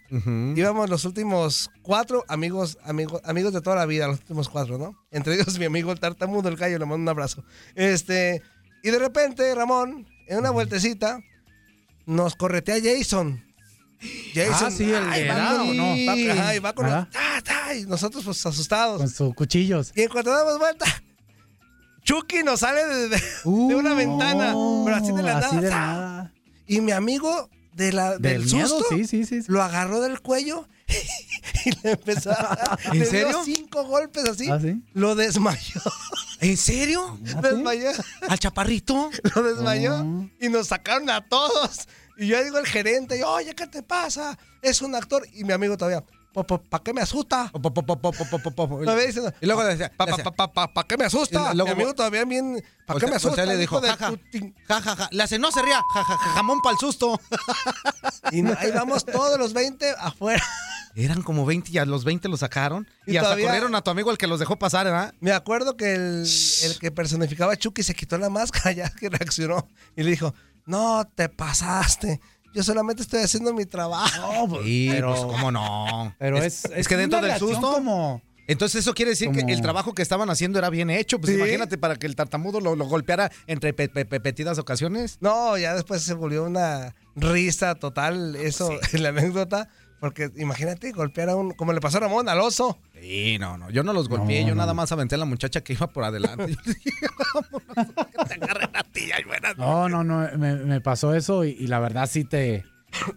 Íbamos 0.56 0.88
los 0.88 1.04
últimos 1.04 1.70
cuatro 1.82 2.24
amigos, 2.28 2.78
amigos, 2.84 3.20
amigos 3.24 3.52
de 3.52 3.60
toda 3.60 3.76
la 3.76 3.86
vida, 3.86 4.06
los 4.06 4.18
últimos 4.20 4.48
cuatro, 4.48 4.78
¿no? 4.78 4.96
Entre 5.10 5.34
ellos 5.34 5.58
mi 5.58 5.64
amigo 5.64 5.90
el 5.92 5.98
tartamudo, 6.00 6.48
el 6.48 6.56
gallo, 6.56 6.78
le 6.78 6.84
mando 6.84 7.02
un 7.02 7.08
abrazo. 7.08 7.44
Este, 7.74 8.42
y 8.82 8.90
de 8.90 8.98
repente, 8.98 9.54
Ramón, 9.54 10.06
en 10.28 10.38
una 10.38 10.50
vueltecita, 10.50 11.20
nos 12.04 12.36
corretea 12.36 12.76
Jason. 12.82 13.42
Jason, 14.34 14.68
Ah, 14.68 14.70
sí, 14.70 14.84
el 14.92 15.02
ay, 15.08 15.26
va 15.26 15.56
con- 15.56 15.70
¿o 15.70 15.74
no? 15.74 15.84
va- 16.06 16.32
ajá, 16.42 16.54
y 16.54 16.58
va 16.60 16.72
con 16.74 16.86
Ajá. 16.86 17.08
ta, 17.42 17.74
y 17.74 17.86
nosotros 17.86 18.24
pues 18.24 18.44
asustados. 18.46 18.98
Con 18.98 19.08
sus 19.08 19.34
cuchillos. 19.34 19.90
Y 19.96 20.02
en 20.02 20.08
cuanto 20.10 20.30
damos 20.30 20.58
vuelta, 20.58 20.84
Chucky 22.04 22.42
nos 22.44 22.60
sale 22.60 22.84
de, 22.86 23.08
de- 23.08 23.16
de 23.16 23.74
una 23.74 23.94
ventana, 23.94 24.54
pero 24.84 24.96
así 24.96 25.12
de 25.12 25.22
la 25.22 25.36
Uh, 25.36 25.44
así 25.44 25.56
nada. 25.56 25.60
de. 25.62 26.15
Y 26.66 26.80
mi 26.80 26.92
amigo 26.92 27.48
de 27.74 27.92
la, 27.92 28.12
del, 28.18 28.42
Del 28.42 28.52
miedo, 28.52 28.68
susto 28.68 28.84
sí, 28.94 29.06
sí, 29.06 29.24
sí. 29.24 29.42
sí. 29.42 29.52
lo 29.52 29.62
agarró 29.62 30.00
del 30.00 30.20
cuello 30.20 30.66
y 31.66 31.70
le 31.82 31.92
empezó 31.92 32.30
a 32.32 32.78
¿En 32.92 32.98
le 33.00 33.04
serio? 33.06 33.28
dio 33.28 33.44
cinco 33.44 33.84
golpes 33.84 34.24
así. 34.24 34.48
¿Ah, 34.50 34.58
sí? 34.60 34.82
Lo 34.94 35.14
desmayó. 35.14 35.80
¿En 36.40 36.56
serio? 36.56 37.18
Desmayó. 37.42 37.90
¿Al 38.28 38.38
chaparrito? 38.38 39.10
Lo 39.34 39.42
desmayó. 39.42 40.04
Y 40.40 40.48
nos 40.48 40.68
sacaron 40.68 41.08
a 41.10 41.26
todos. 41.26 41.88
Y 42.18 42.28
yo 42.28 42.42
digo 42.42 42.56
al 42.56 42.66
gerente, 42.66 43.22
oye, 43.24 43.54
¿qué 43.54 43.66
te 43.66 43.82
pasa? 43.82 44.38
Es 44.62 44.80
un 44.80 44.94
actor. 44.94 45.26
Y 45.34 45.44
mi 45.44 45.52
amigo 45.52 45.76
todavía, 45.76 46.02
¿para 46.44 46.82
qué 46.84 46.92
me 46.92 47.00
asusta? 47.00 47.50
Y 49.40 49.46
luego 49.46 49.64
decía, 49.64 49.90
¿para 49.96 50.12
qué 50.86 50.96
me 50.96 51.04
asusta? 51.04 51.54
Mi 51.54 51.68
amigo 51.70 51.94
todavía 51.94 52.24
bien, 52.24 52.62
¿para 52.86 53.00
qué 53.00 53.06
me 53.06 53.16
asusta? 53.16 53.44
le 53.46 53.56
dijo, 53.56 53.76
hijo 53.76 53.80
de 53.86 53.88
"Ja, 53.90 53.96
ja". 53.96 54.08
tu 54.10 54.16
tin-". 54.30 54.54
ja, 54.66 54.80
ja, 54.80 54.96
ja. 54.96 55.08
Le 55.10 55.22
hace, 55.22 55.38
no 55.38 55.50
se 55.52 55.62
ría, 55.62 55.80
ja, 55.94 56.04
ja, 56.04 56.16
ja, 56.16 56.30
jamón 56.34 56.60
para 56.60 56.74
el 56.74 56.78
susto. 56.78 57.18
Y 58.32 58.44
ahí 58.46 58.72
vamos 58.72 59.04
todos 59.04 59.38
los 59.38 59.52
20 59.52 59.88
afuera. 59.98 60.42
Eran 60.96 61.22
como 61.22 61.44
20 61.44 61.70
y 61.72 61.78
a 61.78 61.84
los 61.84 62.04
20 62.04 62.28
los 62.28 62.40
sacaron. 62.40 62.88
Y, 63.06 63.12
Y 63.12 63.16
hasta 63.18 63.28
todavía- 63.28 63.46
corrieron 63.46 63.74
a 63.74 63.82
tu 63.82 63.90
amigo 63.90 64.10
el 64.10 64.18
que 64.18 64.26
los 64.26 64.40
dejó 64.40 64.58
pasar, 64.58 64.86
¿verdad? 64.86 65.14
Me 65.20 65.32
acuerdo 65.32 65.76
que 65.76 65.94
el, 65.94 66.26
el 66.62 66.78
que 66.80 66.90
personificaba 66.90 67.52
a 67.52 67.56
Chucky 67.56 67.82
se 67.82 67.94
quitó 67.94 68.18
la 68.18 68.30
máscara 68.30 68.72
ya 68.72 68.90
que 68.90 69.08
reaccionó 69.10 69.68
y 69.94 70.02
le 70.02 70.10
dijo, 70.10 70.34
no 70.64 71.04
te 71.14 71.28
pasaste, 71.28 72.20
yo 72.56 72.62
solamente 72.64 73.02
estoy 73.02 73.20
haciendo 73.22 73.52
mi 73.54 73.66
trabajo. 73.66 74.48
No, 74.48 74.62
Sí, 74.64 74.88
pero, 74.90 75.10
pues 75.14 75.20
cómo 75.26 75.52
no. 75.52 76.14
pero 76.18 76.38
es, 76.38 76.64
es, 76.64 76.70
es 76.74 76.88
que 76.88 76.96
dentro 76.96 77.20
del 77.20 77.38
susto. 77.38 77.60
como... 77.74 78.20
Entonces 78.48 78.82
eso 78.82 78.94
quiere 78.94 79.10
decir 79.10 79.30
que 79.32 79.40
el 79.52 79.60
trabajo 79.60 79.92
que 79.92 80.02
estaban 80.02 80.30
haciendo 80.30 80.60
era 80.60 80.70
bien 80.70 80.88
hecho. 80.88 81.18
Pues 81.20 81.32
Sí. 81.32 81.36
imagínate 81.36 81.78
para 81.78 81.96
que 81.96 82.06
el 82.06 82.14
tartamudo 82.14 82.60
lo, 82.60 82.76
lo 82.76 82.84
golpeara 82.86 83.30
entre 83.48 83.72
pe- 83.74 83.88
pe- 83.88 84.04
pe- 84.04 84.20
petidas 84.20 84.56
ocasiones. 84.58 85.18
No, 85.20 85.58
ya 85.58 85.74
después 85.74 86.02
se 86.02 86.14
volvió 86.14 86.44
una 86.44 86.94
risa 87.16 87.74
total 87.74 88.36
eso, 88.36 88.70
la 88.92 89.08
anécdota, 89.08 89.68
porque 90.00 90.30
imagínate 90.36 90.92
golpear 90.92 91.30
a 91.30 91.36
un, 91.36 91.52
como 91.52 91.72
le 91.72 91.80
pasó 91.80 91.98
a 91.98 92.00
Ramón, 92.00 92.28
al 92.28 92.40
oso. 92.40 92.78
Sí, 93.00 93.36
no, 93.38 93.56
no. 93.56 93.70
Yo 93.70 93.82
no 93.82 93.92
los 93.92 94.08
golpeé, 94.08 94.42
No, 94.42 94.48
yo 94.48 94.54
no. 94.54 94.62
nada 94.62 94.74
más 94.74 94.92
aventé 94.92 95.14
a 95.14 95.18
la 95.18 95.24
muchacha 95.24 95.62
que 95.62 95.72
iba 95.74 95.86
por 95.86 96.04
adelante. 96.04 96.46
Yo 96.54 96.60
le 96.64 96.74
dije, 96.74 97.06
vámonos, 97.34 98.06
que 98.10 98.24
te 98.24 98.34
agarren 98.34 98.70
a 98.74 98.82
ti, 98.84 99.10
ay, 99.12 99.24
buenas 99.24 99.56
No, 99.56 99.88
no, 99.88 100.04
no, 100.04 100.28
me, 100.38 100.56
me 100.56 100.80
pasó 100.80 101.14
eso 101.14 101.44
y, 101.44 101.50
y 101.50 101.66
la 101.66 101.78
verdad 101.80 102.08
sí 102.10 102.24
te... 102.24 102.64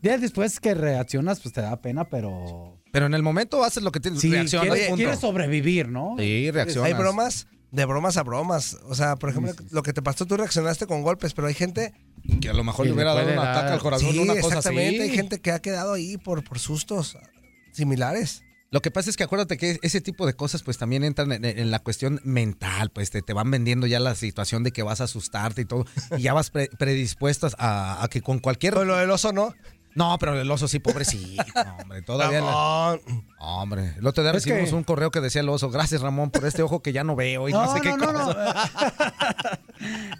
Días 0.01 0.19
después 0.21 0.59
que 0.59 0.73
reaccionas, 0.73 1.39
pues 1.39 1.53
te 1.53 1.61
da 1.61 1.81
pena, 1.81 2.09
pero... 2.09 2.81
Pero 2.91 3.05
en 3.05 3.13
el 3.13 3.23
momento 3.23 3.63
haces 3.63 3.83
lo 3.83 3.91
que 3.91 3.99
tienes. 3.99 4.19
Sí, 4.19 4.31
reaccionas, 4.31 4.69
quieres, 4.69 4.87
punto. 4.87 4.97
quieres 4.97 5.19
sobrevivir, 5.19 5.89
¿no? 5.89 6.15
Sí, 6.17 6.49
reaccionas. 6.51 6.87
Hay 6.87 6.93
bromas, 6.97 7.47
de 7.71 7.85
bromas 7.85 8.17
a 8.17 8.23
bromas. 8.23 8.77
O 8.85 8.95
sea, 8.95 9.15
por 9.15 9.29
ejemplo, 9.29 9.53
lo 9.71 9.83
que 9.83 9.93
te 9.93 10.01
pasó, 10.01 10.25
tú 10.25 10.35
reaccionaste 10.37 10.87
con 10.87 11.03
golpes, 11.03 11.33
pero 11.33 11.47
hay 11.47 11.53
gente... 11.53 11.93
Que 12.41 12.49
a 12.49 12.53
lo 12.53 12.63
mejor 12.63 12.85
le 12.85 12.93
hubiera 12.93 13.13
dado 13.13 13.29
un 13.29 13.35
dar- 13.35 13.47
ataque 13.57 13.73
al 13.73 13.79
corazón, 13.79 14.11
Sí, 14.11 14.19
una 14.19 14.33
cosa 14.35 14.57
exactamente, 14.59 15.01
así. 15.01 15.09
hay 15.11 15.15
gente 15.15 15.39
que 15.39 15.51
ha 15.51 15.59
quedado 15.59 15.93
ahí 15.93 16.17
por, 16.17 16.43
por 16.43 16.59
sustos 16.59 17.17
similares. 17.71 18.43
Lo 18.71 18.81
que 18.81 18.91
pasa 18.91 19.09
es 19.09 19.17
que 19.17 19.23
acuérdate 19.23 19.57
que 19.57 19.79
ese 19.81 19.99
tipo 19.99 20.27
de 20.27 20.33
cosas 20.35 20.61
pues 20.61 20.77
también 20.77 21.03
entran 21.03 21.31
en, 21.31 21.43
en 21.43 21.71
la 21.71 21.79
cuestión 21.79 22.21
mental, 22.23 22.91
pues 22.91 23.09
te, 23.09 23.23
te 23.23 23.33
van 23.33 23.49
vendiendo 23.49 23.87
ya 23.87 23.99
la 23.99 24.13
situación 24.13 24.63
de 24.63 24.71
que 24.71 24.83
vas 24.83 25.01
a 25.01 25.05
asustarte 25.05 25.61
y 25.61 25.65
todo, 25.65 25.85
y 26.17 26.21
ya 26.21 26.33
vas 26.33 26.51
pre- 26.51 26.69
predispuestas 26.77 27.55
a, 27.57 28.03
a 28.03 28.07
que 28.09 28.21
con 28.21 28.37
cualquier... 28.37 28.75
Lo 28.75 28.95
del 28.95 29.09
oso 29.09 29.33
no. 29.33 29.55
No, 29.95 30.17
pero 30.19 30.39
el 30.39 30.49
oso 30.51 30.67
sí, 30.67 30.79
pobrecito, 30.79 31.43
hombre, 31.81 32.01
todavía... 32.01 32.41
la- 32.41 32.45
Ramón. 32.47 33.25
Hombre, 33.39 33.93
el 33.97 34.05
otro 34.07 34.23
día 34.23 34.31
Es 34.31 34.35
recibimos 34.35 34.69
que- 34.69 34.75
un 34.75 34.83
correo 34.83 35.11
que 35.11 35.19
decía 35.21 35.41
el 35.41 35.49
oso, 35.49 35.69
gracias 35.71 36.01
Ramón 36.01 36.29
por 36.31 36.45
este 36.45 36.61
ojo 36.61 36.81
que 36.81 36.91
ya 36.93 37.03
no 37.03 37.15
veo 37.15 37.49
y 37.49 37.51
no, 37.51 37.73
sé 37.73 37.81
qué 37.81 37.91
cosa. 37.97 38.69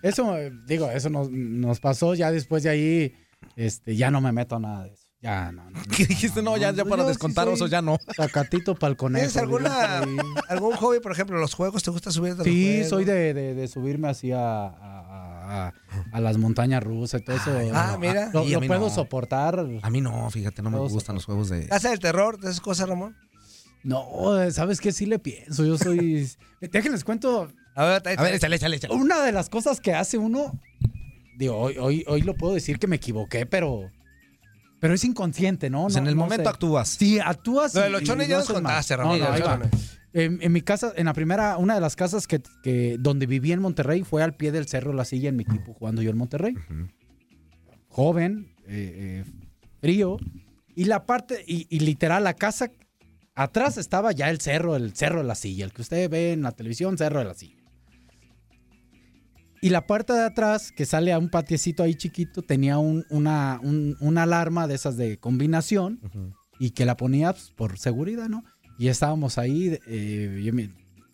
Eso, 0.01 0.35
digo, 0.65 0.89
eso 0.89 1.09
nos, 1.09 1.29
nos 1.29 1.79
pasó 1.81 2.13
ya 2.15 2.31
después 2.31 2.63
de 2.63 2.69
ahí, 2.69 3.15
este, 3.57 3.95
ya 3.97 4.09
no 4.09 4.21
me 4.21 4.31
meto 4.31 4.55
a 4.55 4.59
nada 4.59 4.83
de 4.85 4.93
eso. 4.93 5.08
Ya, 5.21 5.51
no, 5.51 5.69
no. 5.69 5.79
¿Qué 5.97 6.05
dijiste? 6.05 6.41
No, 6.41 6.55
ya, 6.55 6.71
ya 6.71 6.85
para 6.85 7.03
Yo 7.03 7.07
sí 7.09 7.13
descontar 7.13 7.45
soy 7.45 7.53
osos 7.55 7.69
ya 7.69 7.81
no. 7.81 7.97
Sacatito 8.15 8.75
para 8.75 8.91
el 8.91 8.97
conejo. 8.97 9.19
¿Tienes 9.19 9.35
alguna, 9.37 10.01
algún 10.47 10.75
hobby, 10.77 10.99
por 11.01 11.11
ejemplo, 11.11 11.37
los 11.37 11.53
juegos? 11.53 11.83
¿Te 11.83 11.91
gusta 11.91 12.09
subir 12.11 12.31
de 12.33 12.37
los 12.37 12.45
Sí, 12.47 12.65
juegos? 12.71 12.89
soy 12.89 13.05
de, 13.05 13.33
de- 13.33 13.53
de 13.53 13.67
subirme 13.67 14.07
así 14.07 14.31
a, 14.31 14.39
a- 14.67 15.67
a- 15.67 15.73
a 16.13 16.19
las 16.21 16.37
montañas 16.37 16.81
rusas 16.83 17.21
y 17.21 17.23
todo 17.25 17.35
eso. 17.35 17.51
Ah, 17.73 17.97
mira. 17.99 18.29
Lo, 18.33 18.41
a 18.41 18.61
puedo 18.61 18.79
no. 18.79 18.89
soportar. 18.89 19.65
A 19.81 19.89
mí 19.89 19.99
no, 19.99 20.29
fíjate, 20.29 20.61
no 20.61 20.69
me 20.71 20.77
gustan 20.79 21.15
los 21.15 21.25
juegos 21.25 21.49
de... 21.49 21.67
¿Casa 21.67 21.89
del 21.89 21.99
terror? 21.99 22.39
¿De 22.39 22.47
esas 22.49 22.61
cosas, 22.61 22.87
Ramón? 22.87 23.17
No, 23.83 24.05
¿sabes 24.51 24.79
qué? 24.79 24.91
Sí 24.93 25.05
le 25.05 25.19
pienso. 25.19 25.65
Yo 25.65 25.77
soy... 25.77 26.29
Déjenles 26.61 27.03
cuento 27.03 27.51
A 27.75 27.83
ver, 27.85 28.01
A 28.17 28.23
ver, 28.23 28.35
échale, 28.35 28.55
échale, 28.55 28.75
échale. 28.77 28.93
una 28.93 29.21
de 29.23 29.31
las 29.33 29.49
cosas 29.49 29.81
que 29.81 29.93
hace 29.93 30.17
uno, 30.17 30.57
digo, 31.37 31.57
hoy, 31.57 31.77
hoy, 31.77 32.05
hoy 32.07 32.21
lo 32.21 32.35
puedo 32.35 32.53
decir 32.53 32.77
que 32.79 32.87
me 32.87 32.97
equivoqué, 32.97 33.45
pero, 33.45 33.89
pero 34.79 34.93
es 34.93 35.03
inconsciente, 35.03 35.69
¿no? 35.69 35.83
Pues 35.83 35.95
No- 35.95 36.01
en 36.01 36.07
el 36.07 36.15
no 36.15 36.21
momento 36.23 36.43
sé. 36.43 36.49
actúas. 36.49 36.89
Sí, 36.89 37.19
actúas. 37.19 37.73
Lo 37.75 37.81
de 37.81 37.89
los 37.89 38.03
chones 38.03 38.27
ya 38.27 38.37
nos 38.39 38.47
contaste, 38.49 38.97
No, 38.97 39.15
Ramón. 39.17 39.69
En, 40.11 40.39
en 40.41 40.51
mi 40.51 40.61
casa, 40.61 40.91
en 40.95 41.05
la 41.05 41.13
primera, 41.13 41.57
una 41.57 41.75
de 41.75 41.81
las 41.81 41.95
casas 41.95 42.25
que, 42.25 42.41
que 42.63 42.97
donde 42.99 43.27
viví 43.27 43.51
en 43.51 43.59
Monterrey 43.61 44.03
fue 44.03 44.23
al 44.23 44.35
pie 44.35 44.51
del 44.51 44.67
cerro 44.67 44.91
La 44.91 45.05
Silla 45.05 45.29
en 45.29 45.35
mi 45.35 45.43
equipo 45.43 45.73
jugando 45.73 46.01
yo 46.01 46.09
en 46.09 46.17
Monterrey. 46.17 46.55
Joven, 47.89 48.53
eh, 48.67 49.23
eh, 49.25 49.31
frío. 49.81 50.17
Y 50.75 50.85
la 50.85 51.05
parte, 51.05 51.43
y, 51.45 51.67
y 51.69 51.79
literal, 51.81 52.23
la 52.23 52.33
casa, 52.33 52.71
atrás 53.35 53.77
estaba 53.77 54.11
ya 54.11 54.29
el 54.29 54.39
cerro, 54.39 54.75
el 54.75 54.95
cerro 54.95 55.19
de 55.21 55.27
la 55.27 55.35
silla, 55.35 55.65
el 55.65 55.73
que 55.73 55.81
usted 55.81 56.09
ve 56.09 56.33
en 56.33 56.41
la 56.41 56.51
televisión, 56.53 56.97
cerro 56.97 57.19
de 57.19 57.25
la 57.25 57.33
silla. 57.33 57.57
Y 59.61 59.69
la 59.69 59.85
parte 59.87 60.13
de 60.13 60.23
atrás, 60.23 60.71
que 60.71 60.85
sale 60.85 61.11
a 61.11 61.19
un 61.19 61.29
patiecito 61.29 61.83
ahí 61.83 61.95
chiquito, 61.95 62.41
tenía 62.41 62.77
un- 62.77 63.05
una, 63.09 63.59
un- 63.61 63.97
una 63.99 64.23
alarma 64.23 64.67
de 64.67 64.75
esas 64.75 64.95
de 64.95 65.17
combinación 65.17 65.99
y 66.59 66.71
que 66.71 66.85
la 66.85 66.95
ponía 66.95 67.33
pues, 67.33 67.51
por 67.51 67.77
seguridad, 67.77 68.29
¿no? 68.29 68.43
Y 68.77 68.87
estábamos 68.87 69.37
ahí, 69.37 69.77
eh, 69.87 70.63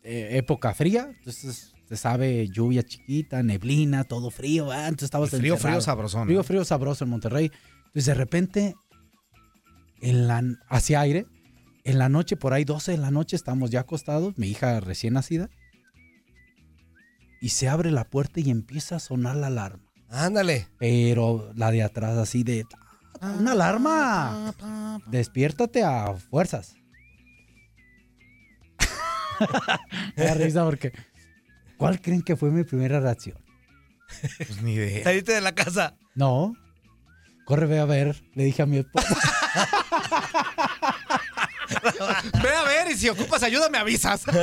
eh, 0.04 0.30
época 0.38 0.74
fría, 0.76 1.10
entonces 1.18 1.74
se 1.90 1.98
sabe 1.98 2.48
lluvia 2.50 2.84
chiquita, 2.84 3.42
neblina, 3.42 4.04
todo 4.04 4.30
frío, 4.30 4.68
¿verdad? 4.68 4.90
entonces 4.90 5.06
estabas 5.08 5.30
Frío, 5.32 5.42
frío, 5.42 5.54
encerrado. 5.56 5.82
sabrosón. 5.82 6.28
Frío, 6.28 6.44
frío, 6.44 6.64
sabroso 6.66 7.04
en 7.04 7.10
Monterrey. 7.10 7.52
Entonces 7.88 8.06
de 8.06 8.14
repente, 8.14 8.76
en 10.02 10.28
la, 10.28 10.44
hacia 10.70 11.02
aire, 11.02 11.26
en 11.84 11.98
la 12.00 12.10
noche, 12.10 12.36
por 12.36 12.54
ahí 12.54 12.64
12 12.66 12.92
de 12.92 12.98
la 12.98 13.12
noche, 13.12 13.36
estamos 13.36 13.70
ya 13.72 13.82
acostados, 13.82 14.38
mi 14.38 14.48
hija 14.48 14.80
recién 14.80 15.14
nacida, 15.14 15.50
y 17.46 17.50
se 17.50 17.70
abre 17.70 17.92
la 17.92 18.06
puerta 18.06 18.40
y 18.40 18.50
empieza 18.50 18.96
a 18.96 19.00
sonar 19.00 19.36
la 19.36 19.46
alarma. 19.46 19.92
Ándale. 20.10 20.68
Pero 20.80 21.52
la 21.54 21.70
de 21.70 21.84
atrás 21.84 22.18
así 22.18 22.44
de... 22.44 22.66
Una 23.22 23.52
alarma. 23.52 24.52
Despiértate 25.06 25.84
a 25.84 26.16
fuerzas. 26.16 26.74
Me 30.18 30.24
da 30.24 30.34
risa 30.34 30.66
porque... 30.66 30.92
¿Cuál 31.78 32.02
creen 32.02 32.24
que 32.24 32.36
fue 32.36 32.50
mi 32.50 32.64
primera 32.64 33.00
reacción? 33.00 33.38
Pues 34.38 34.64
ni 34.64 34.74
idea. 34.74 35.04
Saliste 35.04 35.34
de 35.34 35.42
la 35.42 35.54
casa. 35.54 35.96
No. 36.16 36.56
Corre, 37.46 37.68
ve 37.68 37.78
a 37.78 37.86
ver. 37.86 38.24
Le 38.34 38.46
dije 38.46 38.64
a 38.64 38.66
mi 38.66 38.78
esposa. 38.78 39.16
Ve 42.42 42.50
a 42.50 42.64
ver 42.64 42.92
y 42.92 42.98
si 42.98 43.10
ocupas 43.10 43.44
ayuda 43.44 43.70
me 43.70 43.78
avisas. 43.78 44.24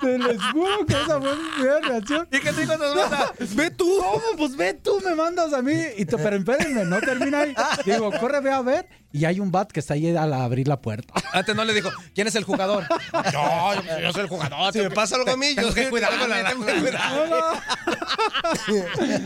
Te 0.00 0.18
les 0.18 0.42
juro 0.52 0.86
que 0.86 0.92
esa 0.94 1.20
fue 1.20 1.36
mi 1.36 1.48
primera 1.54 1.80
reacción. 1.80 2.28
¿Y 2.32 2.38
qué 2.40 2.52
te 2.52 2.60
dijo? 2.62 2.72
¡Ve 3.54 3.70
tú! 3.70 3.88
¿Cómo? 3.98 4.22
Pues 4.38 4.56
ve 4.56 4.74
tú, 4.74 5.00
me 5.04 5.14
mandas 5.14 5.52
a 5.52 5.62
mí. 5.62 5.74
Y 5.96 6.04
te- 6.06 6.16
pero 6.18 6.36
espérenme, 6.36 6.84
no 6.84 7.00
termina 7.00 7.40
ahí. 7.40 7.54
Digo, 7.84 8.10
corre, 8.18 8.40
ve 8.40 8.50
a 8.50 8.62
ver. 8.62 8.88
Y 9.14 9.26
hay 9.26 9.40
un 9.40 9.52
bat 9.52 9.70
que 9.70 9.80
está 9.80 9.92
ahí 9.92 10.16
al 10.16 10.32
abrir 10.32 10.66
la 10.68 10.80
puerta. 10.80 11.12
Antes 11.34 11.54
no 11.54 11.64
le 11.66 11.74
dijo, 11.74 11.90
¿quién 12.14 12.26
es 12.28 12.34
el 12.34 12.44
jugador? 12.44 12.84
Yo, 13.30 13.74
yo, 13.74 14.00
yo 14.00 14.12
soy 14.12 14.22
el 14.22 14.28
jugador. 14.28 14.72
Si 14.72 14.78
me 14.80 14.90
pasa 14.90 15.16
algo 15.16 15.30
a 15.30 15.36
mí, 15.36 15.48
yo 15.54 15.62
tengo 15.62 15.74
que 15.74 15.90
cuidarme, 15.90 16.18
tengo 16.18 16.28
la- 16.34 16.48
tengo 16.50 16.64
que 16.66 16.72
cuidarme. 16.80 17.36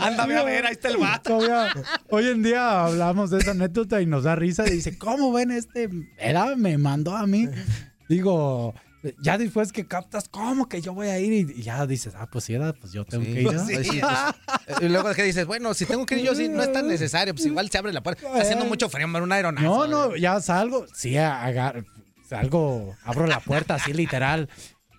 Ándame 0.00 0.36
a 0.36 0.42
ver, 0.42 0.66
ahí 0.66 0.72
está 0.72 0.88
el 0.88 0.96
bat. 0.96 1.22
Todavía, 1.22 1.72
hoy 2.10 2.28
en 2.28 2.42
día 2.42 2.84
hablamos 2.84 3.30
de 3.30 3.38
esa 3.38 3.52
anécdota 3.52 4.00
y 4.00 4.06
nos 4.06 4.24
da 4.24 4.34
risa. 4.34 4.66
Y 4.66 4.70
dice, 4.72 4.98
¿cómo 4.98 5.32
ven 5.32 5.50
este? 5.52 5.88
Era, 6.18 6.56
me 6.56 6.76
mandó 6.78 7.16
a 7.16 7.26
mí. 7.26 7.48
Digo, 8.08 8.74
ya 9.22 9.38
después 9.38 9.72
que 9.72 9.86
captas, 9.86 10.28
¿cómo 10.28 10.68
que 10.68 10.80
yo 10.80 10.92
voy 10.94 11.08
a 11.08 11.18
ir? 11.18 11.32
Y 11.50 11.62
ya 11.62 11.86
dices, 11.86 12.14
ah, 12.16 12.28
pues 12.30 12.44
sí, 12.44 12.54
era, 12.54 12.72
pues 12.72 12.92
yo 12.92 13.04
tengo 13.04 13.24
que 13.24 13.42
ir. 13.42 13.52
¿no? 13.52 13.64
Pues 13.64 13.86
sí, 13.88 14.00
pues, 14.00 14.82
y 14.82 14.88
luego 14.88 15.12
que 15.14 15.22
dices, 15.22 15.46
bueno, 15.46 15.74
si 15.74 15.86
tengo 15.86 16.04
que 16.06 16.18
ir 16.18 16.24
yo, 16.24 16.34
sí, 16.34 16.48
no 16.48 16.62
es 16.62 16.72
tan 16.72 16.88
necesario. 16.88 17.34
Pues 17.34 17.46
igual 17.46 17.70
se 17.70 17.78
abre 17.78 17.92
la 17.92 18.02
puerta. 18.02 18.26
Está 18.26 18.40
haciendo 18.42 18.64
mucho 18.64 18.88
frío, 18.88 19.04
hombre, 19.06 19.22
un 19.22 19.32
aeronazo. 19.32 19.66
No, 19.66 19.86
no, 19.86 20.16
ya 20.16 20.40
salgo. 20.40 20.86
Sí, 20.94 21.14
salgo, 22.28 22.96
abro 23.04 23.26
la 23.26 23.40
puerta 23.40 23.74
así 23.76 23.92
literal. 23.92 24.48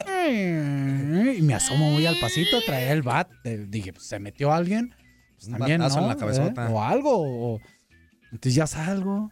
Y 0.07 1.41
me 1.41 1.53
asomo 1.53 1.91
muy 1.91 2.05
al 2.05 2.19
pasito, 2.19 2.57
traía 2.65 2.91
el 2.93 3.01
bat. 3.01 3.29
eh, 3.43 3.65
Dije, 3.67 3.93
pues 3.93 4.05
se 4.07 4.19
metió 4.19 4.53
alguien. 4.53 4.93
Pues 5.37 5.49
también, 5.49 5.79
¿no? 5.81 5.87
en 5.97 6.07
la 6.07 6.15
cabezota. 6.17 6.65
¿Eh? 6.67 6.71
O 6.71 6.81
algo. 6.83 7.11
o- 7.55 7.61
Entonces 8.31 8.55
ya 8.55 8.67
salgo 8.67 9.29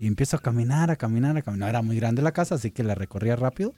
y 0.00 0.06
empiezo 0.08 0.36
a 0.36 0.40
caminar, 0.40 0.90
a 0.90 0.96
caminar, 0.96 1.36
a 1.36 1.42
caminar. 1.42 1.68
Era 1.68 1.82
muy 1.82 1.94
grande 1.96 2.22
la 2.22 2.32
casa, 2.32 2.56
así 2.56 2.70
que 2.72 2.82
la 2.82 2.96
recorría 2.96 3.36
rápido. 3.36 3.74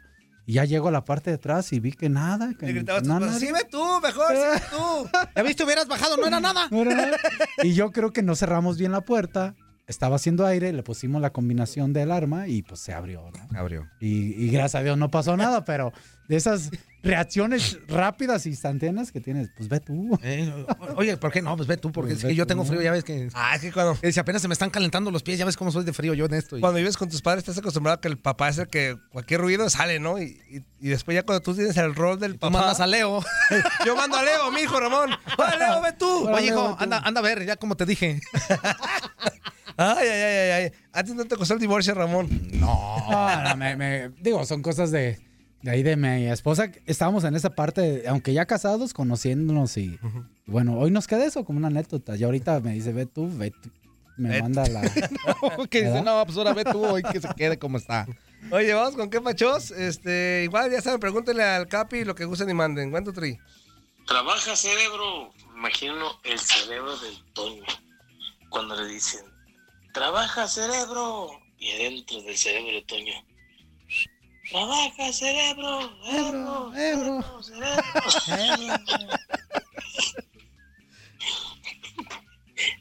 Y 0.46 0.54
ya 0.54 0.64
llego 0.64 0.88
a 0.88 0.90
la 0.90 1.04
parte 1.04 1.30
de 1.30 1.36
atrás 1.36 1.72
y 1.72 1.80
vi 1.80 1.92
que 1.92 2.08
nada. 2.08 2.54
Que 2.58 2.66
Le 2.66 2.72
gritaba 2.72 2.98
a 2.98 3.02
tu 3.02 3.08
no, 3.08 3.14
esposa, 3.14 3.32
nadie. 3.34 3.46
sí, 3.46 3.52
ve 3.52 3.68
tú, 3.70 4.00
mejor, 4.00 4.26
sí, 4.34 4.62
tú. 4.70 5.08
Ya 5.36 5.42
viste, 5.42 5.64
hubieras 5.64 5.86
bajado, 5.86 6.16
no 6.16 6.26
era 6.26 6.40
nada. 6.40 6.68
No 6.70 6.80
era 6.82 6.94
nada. 6.94 7.18
Y 7.64 7.74
yo 7.74 7.90
creo 7.92 8.12
que 8.12 8.22
no 8.22 8.34
cerramos 8.36 8.78
bien 8.78 8.92
la 8.92 9.02
puerta. 9.02 9.54
Estaba 9.92 10.16
haciendo 10.16 10.46
aire, 10.46 10.72
le 10.72 10.82
pusimos 10.82 11.20
la 11.20 11.30
combinación 11.34 11.92
del 11.92 12.10
arma 12.10 12.48
y 12.48 12.62
pues 12.62 12.80
se 12.80 12.94
abrió, 12.94 13.30
¿no? 13.50 13.58
Abrió. 13.58 13.86
Y, 14.00 14.32
y 14.42 14.48
gracias 14.48 14.80
a 14.80 14.82
Dios 14.82 14.96
no 14.96 15.10
pasó 15.10 15.36
nada, 15.36 15.66
pero 15.66 15.92
de 16.28 16.36
esas 16.36 16.70
reacciones 17.02 17.78
rápidas, 17.88 18.46
instantáneas 18.46 19.12
que 19.12 19.20
tienes, 19.20 19.50
pues 19.56 19.68
ve 19.68 19.80
tú. 19.80 20.18
Eh, 20.22 20.64
oye, 20.96 21.16
¿por 21.18 21.30
qué 21.30 21.42
no? 21.42 21.54
Pues 21.56 21.68
ve 21.68 21.76
tú, 21.76 21.92
porque 21.92 22.10
Pues 22.12 22.18
es 22.18 22.22
ve 22.24 22.28
que 22.30 22.34
yo 22.36 22.44
tú. 22.44 22.48
tengo 22.48 22.64
frío, 22.64 22.80
ya 22.80 22.92
ves 22.92 23.04
que... 23.04 23.28
Ah, 23.34 23.56
es 23.56 23.60
que 23.60 23.70
cuando, 23.72 23.96
Si 24.10 24.18
apenas 24.18 24.40
se 24.40 24.48
me 24.48 24.54
están 24.54 24.70
calentando 24.70 25.10
los 25.10 25.22
pies, 25.22 25.38
ya 25.38 25.44
ves 25.44 25.56
cómo 25.56 25.70
soy 25.72 25.84
de 25.84 25.92
frío 25.92 26.14
yo 26.14 26.24
en 26.26 26.34
esto. 26.34 26.56
y- 26.56 26.60
cuando 26.60 26.78
vives 26.78 26.96
con 26.96 27.10
tus 27.10 27.20
padres 27.20 27.40
estás 27.42 27.58
acostumbrado 27.58 27.96
a 27.98 28.00
que 28.00 28.08
el 28.08 28.16
papá 28.18 28.48
es 28.48 28.56
el 28.58 28.68
que 28.68 28.96
cualquier 29.10 29.40
ruido 29.40 29.68
sale, 29.68 29.98
¿no? 29.98 30.18
Y, 30.22 30.40
y- 30.50 30.62
y 30.80 30.88
después 30.88 31.14
ya 31.14 31.22
cuando 31.24 31.42
tú 31.42 31.54
tienes 31.54 31.76
el 31.76 31.94
rol 31.94 32.18
del 32.18 32.34
Tú 32.34 32.38
papá. 32.38 32.58
mandas 32.60 32.80
a 32.80 32.86
Leo. 32.86 33.20
Yo 33.86 33.94
mando 33.96 34.16
a 34.16 34.22
Leo, 34.22 34.50
mi 34.52 34.60
hijo 34.62 34.78
Ramón. 34.80 35.10
¡Hola, 35.36 35.56
Leo, 35.56 35.82
ve 35.82 35.92
tú! 35.98 36.28
Oye, 36.30 36.46
hijo, 36.46 36.76
anda, 36.78 36.98
anda 37.00 37.20
a 37.20 37.22
ver, 37.22 37.44
ya 37.44 37.56
como 37.56 37.76
te 37.76 37.84
dije. 37.84 38.20
Ay, 39.76 40.08
ay, 40.08 40.08
ay, 40.08 40.22
ay, 40.22 40.50
ay. 40.64 40.72
¿A 40.92 41.02
ti 41.04 41.12
no 41.14 41.24
te 41.24 41.36
costó 41.36 41.54
el 41.54 41.60
divorcio, 41.60 41.94
Ramón? 41.94 42.28
No. 42.54 42.96
No, 43.10 43.42
no, 43.48 43.56
me- 43.56 43.76
me- 43.76 44.08
digo, 44.20 44.44
son 44.44 44.62
cosas 44.62 44.90
de, 44.90 45.18
de 45.62 45.70
ahí 45.70 45.82
de 45.82 45.96
mi 45.96 46.26
esposa. 46.26 46.70
Estábamos 46.86 47.24
en 47.24 47.34
esa 47.34 47.50
parte, 47.50 48.04
aunque 48.08 48.32
ya 48.32 48.46
casados, 48.46 48.92
conociéndonos 48.94 49.76
y 49.76 49.98
bueno, 50.46 50.78
hoy 50.78 50.90
nos 50.90 51.06
queda 51.06 51.24
eso 51.24 51.44
como 51.44 51.58
una 51.58 51.68
anécdota. 51.68 52.16
Y 52.16 52.24
ahorita 52.24 52.60
me 52.60 52.74
dice, 52.74 52.92
ve 52.92 53.06
tú, 53.06 53.28
ve 53.36 53.50
tú. 53.50 53.70
Me 54.18 54.28
Ve 54.28 54.42
manda 54.42 54.66
la... 54.68 54.82
que 55.70 55.84
dice, 55.84 56.02
no, 56.02 56.22
pues 56.26 56.36
ahora 56.36 56.52
ve 56.52 56.64
tú 56.64 56.84
hoy 56.84 57.02
que 57.02 57.18
se 57.20 57.28
quede 57.34 57.58
como 57.58 57.78
está. 57.78 58.06
Oye, 58.50 58.74
vamos 58.74 58.94
con 58.94 59.08
qué 59.08 59.20
pachos. 59.22 59.70
Este, 59.70 60.42
igual 60.44 60.70
ya 60.70 60.82
saben, 60.82 61.00
pregúntenle 61.00 61.42
al 61.42 61.66
Capi 61.66 62.04
lo 62.04 62.14
que 62.14 62.26
gusten 62.26 62.50
y 62.50 62.54
manden. 62.54 62.90
¿Cuánto 62.90 63.12
tri? 63.12 63.38
Trabaja 64.06 64.54
cerebro. 64.54 65.32
Imagino 65.56 66.10
el 66.24 66.38
cerebro 66.38 66.96
del 66.98 67.14
Toño. 67.32 67.62
Cuando 68.50 68.76
le 68.76 68.86
dicen, 68.92 69.20
trabaja 69.92 70.48
cerebro. 70.48 71.30
Y 71.58 71.70
adentro 71.72 72.20
del 72.22 72.36
cerebro 72.36 72.72
de 72.72 72.82
Toño. 72.82 73.14
Trabaja 74.50 75.12
cerebro. 75.12 75.92
Cerebro. 76.04 76.72
Cerebro. 76.74 77.40
cerebro. 78.10 78.84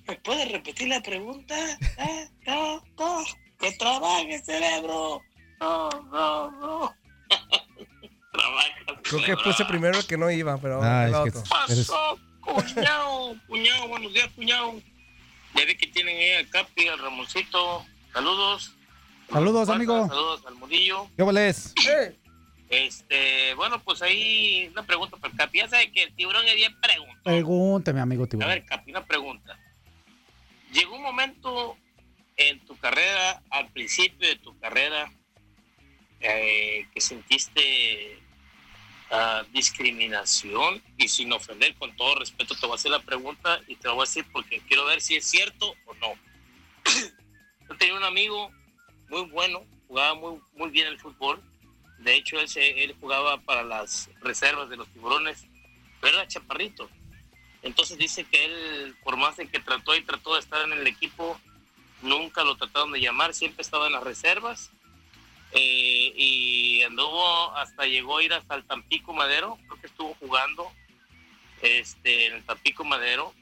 ¿Me 0.07 0.15
puedes 0.17 0.51
repetir 0.51 0.87
la 0.89 1.01
pregunta? 1.01 1.55
¿Eh? 1.97 2.27
No, 2.45 2.83
no. 2.97 3.23
Que 3.59 3.71
trabaje 3.73 4.41
cerebro. 4.43 5.21
No, 5.59 5.89
no, 6.11 6.51
no. 6.51 6.95
trabaja 8.31 8.69
Creo 9.03 9.19
que 9.19 9.25
cerebro. 9.25 9.43
puse 9.43 9.65
primero 9.65 9.99
el 9.99 10.05
que 10.07 10.17
no 10.17 10.29
iba, 10.31 10.57
pero 10.57 10.81
Ah, 10.83 11.05
es 11.07 11.11
que 11.13 11.37
otro. 11.39 11.43
pasó, 11.49 12.19
cuñado? 12.41 13.35
Cuñado, 13.47 13.87
buenos 13.87 14.13
días, 14.13 14.29
cuñado. 14.35 14.81
Ya 15.55 15.65
vi 15.65 15.75
que 15.75 15.87
tienen 15.87 16.17
ahí 16.17 16.31
al 16.33 16.49
Capi, 16.49 16.87
al 16.87 16.99
Ramoncito. 16.99 17.85
Saludos. 18.13 18.73
Saludos, 19.29 19.69
amigo. 19.69 20.07
Saludos 20.07 20.45
al 20.45 20.55
Mudillo. 20.55 21.07
¿Qué 21.15 21.23
vales? 21.23 21.73
Este, 22.69 23.53
bueno, 23.55 23.81
pues 23.83 24.01
ahí 24.01 24.69
una 24.71 24.83
pregunta 24.83 25.17
para 25.17 25.31
el 25.31 25.37
Capi. 25.37 25.57
Ya 25.59 25.67
sabe 25.67 25.91
que 25.91 26.03
el 26.03 26.15
tiburón 26.15 26.45
es 26.47 26.55
bien 26.55 26.73
pregunta. 26.79 27.21
Pregúntame, 27.23 27.99
amigo 27.99 28.23
A 28.23 28.27
tiburón. 28.27 28.49
ver, 28.49 28.65
Capi, 28.65 28.91
una 28.91 29.05
pregunta. 29.05 29.59
Llegó 30.71 30.95
un 30.95 31.03
momento 31.03 31.77
en 32.37 32.59
tu 32.61 32.77
carrera, 32.77 33.41
al 33.49 33.67
principio 33.71 34.27
de 34.27 34.37
tu 34.37 34.57
carrera, 34.59 35.11
eh, 36.21 36.87
que 36.93 37.01
sentiste 37.01 38.21
ah, 39.11 39.43
discriminación 39.51 40.81
y 40.97 41.07
sin 41.07 41.31
ofender, 41.33 41.75
con 41.75 41.95
todo 41.95 42.15
respeto, 42.15 42.55
te 42.55 42.65
voy 42.65 42.73
a 42.73 42.75
hacer 42.75 42.91
la 42.91 42.99
pregunta 42.99 43.61
y 43.67 43.75
te 43.75 43.87
la 43.87 43.93
voy 43.93 44.03
a 44.03 44.07
decir 44.07 44.25
porque 44.31 44.61
quiero 44.67 44.85
ver 44.85 45.01
si 45.01 45.15
es 45.15 45.25
cierto 45.25 45.75
o 45.85 45.93
no. 45.95 46.13
Yo 47.69 47.77
tenía 47.77 47.95
un 47.95 48.03
amigo 48.03 48.51
muy 49.09 49.29
bueno, 49.29 49.63
jugaba 49.87 50.15
muy, 50.15 50.39
muy 50.55 50.69
bien 50.69 50.87
el 50.87 50.99
fútbol. 50.99 51.41
De 51.99 52.15
hecho, 52.15 52.39
él, 52.39 52.47
él 52.55 52.95
jugaba 52.99 53.37
para 53.41 53.63
las 53.63 54.09
reservas 54.21 54.69
de 54.69 54.77
los 54.77 54.87
tiburones, 54.87 55.45
pero 55.99 56.17
era 56.17 56.27
chaparrito. 56.27 56.89
Entonces 57.61 57.97
dice 57.97 58.23
que 58.23 58.45
él, 58.45 58.95
por 59.03 59.17
más 59.17 59.37
de 59.37 59.47
que 59.47 59.59
trató 59.59 59.95
y 59.95 60.01
trató 60.01 60.33
de 60.33 60.39
estar 60.39 60.61
en 60.63 60.73
el 60.73 60.87
equipo, 60.87 61.39
nunca 62.01 62.43
lo 62.43 62.57
trataron 62.57 62.91
de 62.91 63.01
llamar, 63.01 63.33
siempre 63.33 63.61
estaba 63.61 63.87
en 63.87 63.93
las 63.93 64.03
reservas. 64.03 64.71
Eh, 65.53 66.13
y 66.15 66.81
anduvo 66.83 67.55
hasta 67.55 67.85
llegó 67.85 68.17
a 68.17 68.23
ir 68.23 68.33
hasta 68.33 68.55
el 68.55 68.63
Tampico 68.63 69.13
Madero, 69.13 69.57
creo 69.67 69.81
que 69.81 69.87
estuvo 69.87 70.13
jugando 70.15 70.71
este, 71.61 72.27
en 72.27 72.33
el 72.33 72.43
Tampico 72.43 72.83
Madero. 72.83 73.33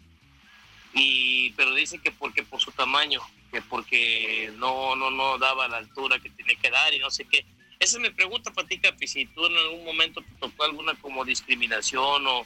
Y, 0.93 1.51
pero 1.51 1.73
dice 1.75 1.99
que 1.99 2.11
porque 2.11 2.43
por 2.43 2.59
su 2.59 2.71
tamaño, 2.71 3.21
que 3.51 3.61
porque 3.61 4.51
no, 4.57 4.95
no, 4.95 5.11
no 5.11 5.37
daba 5.37 5.67
la 5.67 5.77
altura 5.77 6.19
que 6.19 6.29
tenía 6.31 6.55
que 6.55 6.71
dar 6.71 6.93
y 6.93 6.99
no 6.99 7.11
sé 7.11 7.25
qué. 7.25 7.45
Esa 7.79 7.97
es 7.97 8.01
mi 8.01 8.09
pregunta 8.09 8.51
para 8.51 8.67
ti, 8.67 8.79
Capi, 8.79 9.07
si 9.07 9.25
tú 9.27 9.45
en 9.45 9.55
algún 9.55 9.85
momento 9.85 10.21
te 10.21 10.31
tocó 10.39 10.63
alguna 10.65 10.95
como 10.95 11.23
discriminación 11.23 12.27
o, 12.27 12.45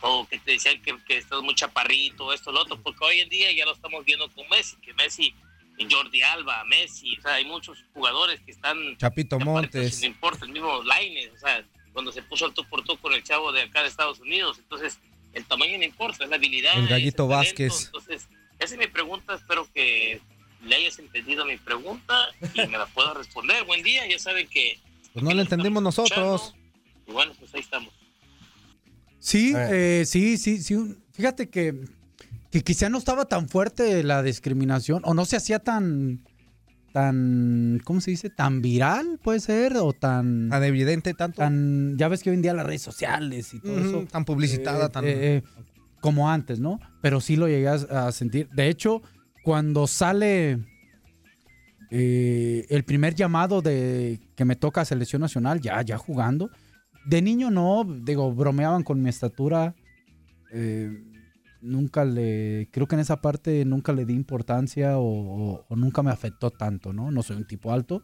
o 0.00 0.26
que 0.28 0.38
te 0.38 0.52
decían 0.52 0.80
que, 0.80 0.96
que 1.04 1.18
estás 1.18 1.42
muy 1.42 1.54
chaparrito, 1.54 2.32
esto, 2.32 2.50
lo 2.50 2.62
otro, 2.62 2.80
porque 2.80 3.04
hoy 3.04 3.20
en 3.20 3.28
día 3.28 3.52
ya 3.52 3.66
lo 3.66 3.72
estamos 3.72 4.04
viendo 4.04 4.30
con 4.30 4.48
Messi, 4.48 4.76
que 4.76 4.94
Messi, 4.94 5.34
Jordi 5.88 6.22
Alba, 6.22 6.64
Messi, 6.64 7.16
o 7.18 7.22
sea, 7.22 7.34
hay 7.34 7.44
muchos 7.44 7.78
jugadores 7.94 8.40
que 8.40 8.50
están, 8.50 8.96
Chapito 8.96 9.38
Montes. 9.38 10.00
no 10.00 10.06
importa, 10.06 10.44
el 10.44 10.52
mismo 10.52 10.82
Laines, 10.82 11.30
o 11.32 11.38
sea, 11.38 11.64
cuando 11.92 12.10
se 12.12 12.22
puso 12.22 12.46
el 12.46 12.52
tú 12.54 12.64
por 12.68 12.82
tú 12.84 12.96
con 12.98 13.12
el 13.14 13.22
chavo 13.22 13.52
de 13.52 13.62
acá 13.62 13.82
de 13.82 13.88
Estados 13.88 14.20
Unidos, 14.20 14.58
entonces 14.58 14.98
el 15.32 15.44
tamaño 15.46 15.78
no 15.78 15.84
importa, 15.84 16.24
es 16.24 16.30
la 16.30 16.36
habilidad. 16.36 16.76
El 16.76 16.88
Gallito 16.88 17.26
Vázquez. 17.28 17.86
Entonces, 17.86 18.28
esa 18.58 18.74
es 18.74 18.78
mi 18.78 18.86
pregunta, 18.88 19.34
espero 19.34 19.66
que 19.72 20.20
le 20.62 20.76
hayas 20.76 20.98
entendido 20.98 21.44
mi 21.46 21.56
pregunta 21.56 22.14
y 22.54 22.66
me 22.66 22.76
la 22.78 22.86
puedas 22.86 23.16
responder. 23.16 23.64
Buen 23.64 23.82
día, 23.82 24.06
ya 24.08 24.18
saben 24.18 24.48
que... 24.48 24.78
Pues 25.12 25.24
no 25.24 25.32
lo 25.32 25.40
entendimos 25.40 25.82
nosotros. 25.82 26.54
Y 27.06 27.12
bueno, 27.12 27.32
pues 27.38 27.54
ahí 27.54 27.60
estamos. 27.60 27.92
Sí, 29.18 29.52
eh, 29.56 30.04
sí, 30.06 30.38
sí, 30.38 30.62
sí. 30.62 30.74
un- 30.74 31.02
Fíjate 31.12 31.48
que, 31.50 31.74
que 32.50 32.62
quizá 32.62 32.88
no 32.88 32.98
estaba 32.98 33.24
tan 33.26 33.48
fuerte 33.48 34.02
la 34.02 34.22
discriminación 34.22 35.02
o 35.04 35.14
no 35.14 35.24
se 35.24 35.36
hacía 35.36 35.58
tan, 35.60 36.24
tan, 36.92 37.80
¿cómo 37.84 38.00
se 38.00 38.10
dice? 38.10 38.28
Tan 38.30 38.60
viral, 38.62 39.18
puede 39.22 39.40
ser, 39.40 39.76
o 39.76 39.92
tan... 39.92 40.48
Tan 40.48 40.64
evidente, 40.64 41.14
tanto. 41.14 41.38
Tan, 41.38 41.96
ya 41.96 42.08
ves 42.08 42.22
que 42.22 42.30
hoy 42.30 42.36
en 42.36 42.42
día 42.42 42.52
las 42.54 42.66
redes 42.66 42.82
sociales 42.82 43.54
y 43.54 43.60
todo 43.60 43.78
eso. 43.78 44.04
tan 44.10 44.24
publicitada, 44.24 44.86
eh, 44.86 44.90
tan- 44.90 45.04
eh, 45.06 45.42
como 46.00 46.28
antes, 46.30 46.58
¿no? 46.60 46.80
Pero 47.02 47.20
sí 47.20 47.36
lo 47.36 47.46
llegué 47.46 47.68
a, 47.68 47.74
a 47.74 48.10
sentir. 48.12 48.48
De 48.50 48.68
hecho, 48.68 49.02
cuando 49.44 49.86
sale 49.86 50.58
eh, 51.90 52.66
el 52.68 52.84
primer 52.84 53.14
llamado 53.14 53.62
de 53.62 54.20
que 54.36 54.44
me 54.44 54.56
toca 54.56 54.80
a 54.80 54.84
selección 54.84 55.20
nacional, 55.20 55.60
ya, 55.60 55.80
ya 55.82 55.98
jugando. 55.98 56.50
De 57.06 57.22
niño 57.22 57.50
no, 57.50 57.84
digo, 57.84 58.32
bromeaban 58.32 58.82
con 58.82 59.00
mi 59.02 59.08
estatura. 59.08 59.74
eh, 60.52 61.04
nunca 61.62 62.04
le, 62.04 62.68
creo 62.72 62.86
que 62.86 62.94
en 62.96 63.00
esa 63.00 63.20
parte 63.20 63.64
nunca 63.64 63.92
le 63.92 64.04
di 64.06 64.14
importancia 64.14 64.98
o, 64.98 65.04
o- 65.04 65.66
o 65.68 65.76
nunca 65.76 66.02
me 66.02 66.10
afectó 66.10 66.50
tanto, 66.50 66.92
¿no? 66.92 67.10
No 67.10 67.22
soy 67.22 67.36
un 67.36 67.46
tipo 67.46 67.72
alto. 67.72 68.02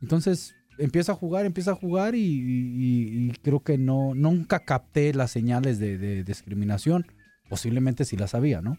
Entonces, 0.00 0.54
empiezo 0.78 1.12
a 1.12 1.14
jugar, 1.14 1.44
empiezo 1.46 1.70
a 1.70 1.74
jugar 1.74 2.14
y, 2.14 2.20
y- 2.20 3.26
y 3.28 3.30
creo 3.42 3.60
que 3.60 3.78
no, 3.78 4.14
nunca 4.14 4.60
capté 4.60 5.12
las 5.14 5.30
señales 5.30 5.78
de, 5.78 5.98
de 5.98 6.24
discriminación. 6.24 7.06
Posiblemente 7.48 8.04
sí 8.04 8.16
las 8.16 8.30
sabía, 8.30 8.62
¿no? 8.62 8.78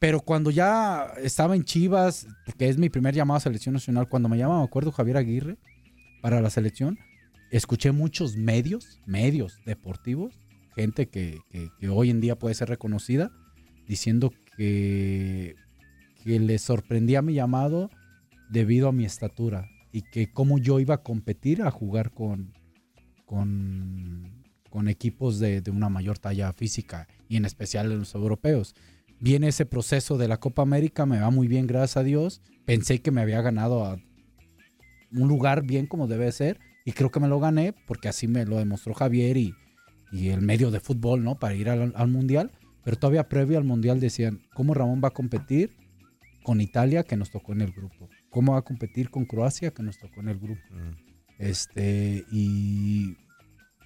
Pero 0.00 0.20
cuando 0.20 0.50
ya 0.50 1.12
estaba 1.22 1.54
en 1.54 1.64
Chivas, 1.64 2.26
que 2.58 2.68
es 2.68 2.78
mi 2.78 2.88
primer 2.88 3.14
llamado 3.14 3.36
a 3.36 3.40
selección 3.40 3.74
nacional, 3.74 4.08
cuando 4.08 4.28
me 4.28 4.38
llama, 4.38 4.58
me 4.58 4.64
acuerdo, 4.64 4.92
Javier 4.92 5.16
Aguirre 5.18 5.58
para 6.22 6.40
la 6.40 6.50
selección, 6.50 6.98
escuché 7.50 7.92
muchos 7.92 8.36
medios, 8.36 9.00
medios 9.06 9.60
deportivos, 9.66 10.34
gente 10.80 11.08
que, 11.08 11.40
hoy 11.88 12.10
en 12.10 12.20
día 12.20 12.38
puede 12.38 12.54
ser 12.54 12.68
reconocida, 12.68 13.30
diciendo 13.86 14.32
que, 14.56 15.54
que 16.24 16.40
les 16.40 16.62
sorprendía 16.62 17.22
mi 17.22 17.34
llamado 17.34 17.90
debido 18.50 18.88
a 18.88 18.92
mi 18.92 19.04
estatura 19.04 19.68
y 19.92 20.02
que 20.02 20.32
cómo 20.32 20.58
yo 20.58 20.80
iba 20.80 20.96
a 20.96 21.02
competir 21.02 21.62
a 21.62 21.70
jugar 21.70 22.12
con, 22.12 22.52
con, 23.24 24.88
equipos 24.88 25.38
de, 25.38 25.60
de 25.60 25.70
una 25.70 25.88
mayor 25.88 26.18
talla 26.18 26.52
física 26.52 27.06
y 27.28 27.36
en 27.36 27.44
especial 27.44 27.88
los 27.98 28.14
europeos. 28.14 28.74
Viene 29.20 29.48
ese 29.48 29.66
proceso 29.66 30.16
de 30.16 30.28
la 30.28 30.38
Copa 30.38 30.62
América, 30.62 31.04
me 31.04 31.20
va 31.20 31.30
muy 31.30 31.46
bien, 31.46 31.66
gracias 31.66 31.98
a 31.98 32.02
Dios. 32.02 32.40
Pensé 32.64 33.02
que 33.02 33.10
me 33.10 33.20
había 33.20 33.42
ganado 33.42 33.98
un 35.12 35.28
lugar 35.28 35.64
bien 35.64 35.86
como 35.86 36.06
debe 36.06 36.32
ser 36.32 36.58
y 36.84 36.92
creo 36.92 37.10
que 37.10 37.20
me 37.20 37.28
lo 37.28 37.38
gané 37.40 37.74
porque 37.86 38.08
así 38.08 38.26
me 38.26 38.46
lo 38.46 38.56
demostró 38.56 38.94
Javier 38.94 39.36
y, 39.36 39.54
y 40.12 40.28
el 40.28 40.40
medio 40.40 40.70
de 40.70 40.80
fútbol, 40.80 41.22
¿no? 41.24 41.38
Para 41.38 41.54
ir 41.54 41.68
al, 41.68 41.92
al 41.94 42.08
Mundial. 42.08 42.50
Pero 42.84 42.98
todavía 42.98 43.28
previo 43.28 43.58
al 43.58 43.64
Mundial 43.64 44.00
decían, 44.00 44.40
¿cómo 44.54 44.74
Ramón 44.74 45.00
va 45.02 45.08
a 45.08 45.12
competir 45.12 45.76
con 46.42 46.60
Italia 46.60 47.02
que 47.02 47.16
nos 47.16 47.30
tocó 47.30 47.52
en 47.52 47.60
el 47.60 47.72
grupo? 47.72 48.08
¿Cómo 48.30 48.52
va 48.52 48.58
a 48.58 48.62
competir 48.62 49.10
con 49.10 49.26
Croacia 49.26 49.72
que 49.72 49.82
nos 49.82 49.98
tocó 49.98 50.20
en 50.20 50.28
el 50.28 50.38
grupo? 50.38 50.62
Este, 51.38 52.24
y, 52.30 53.16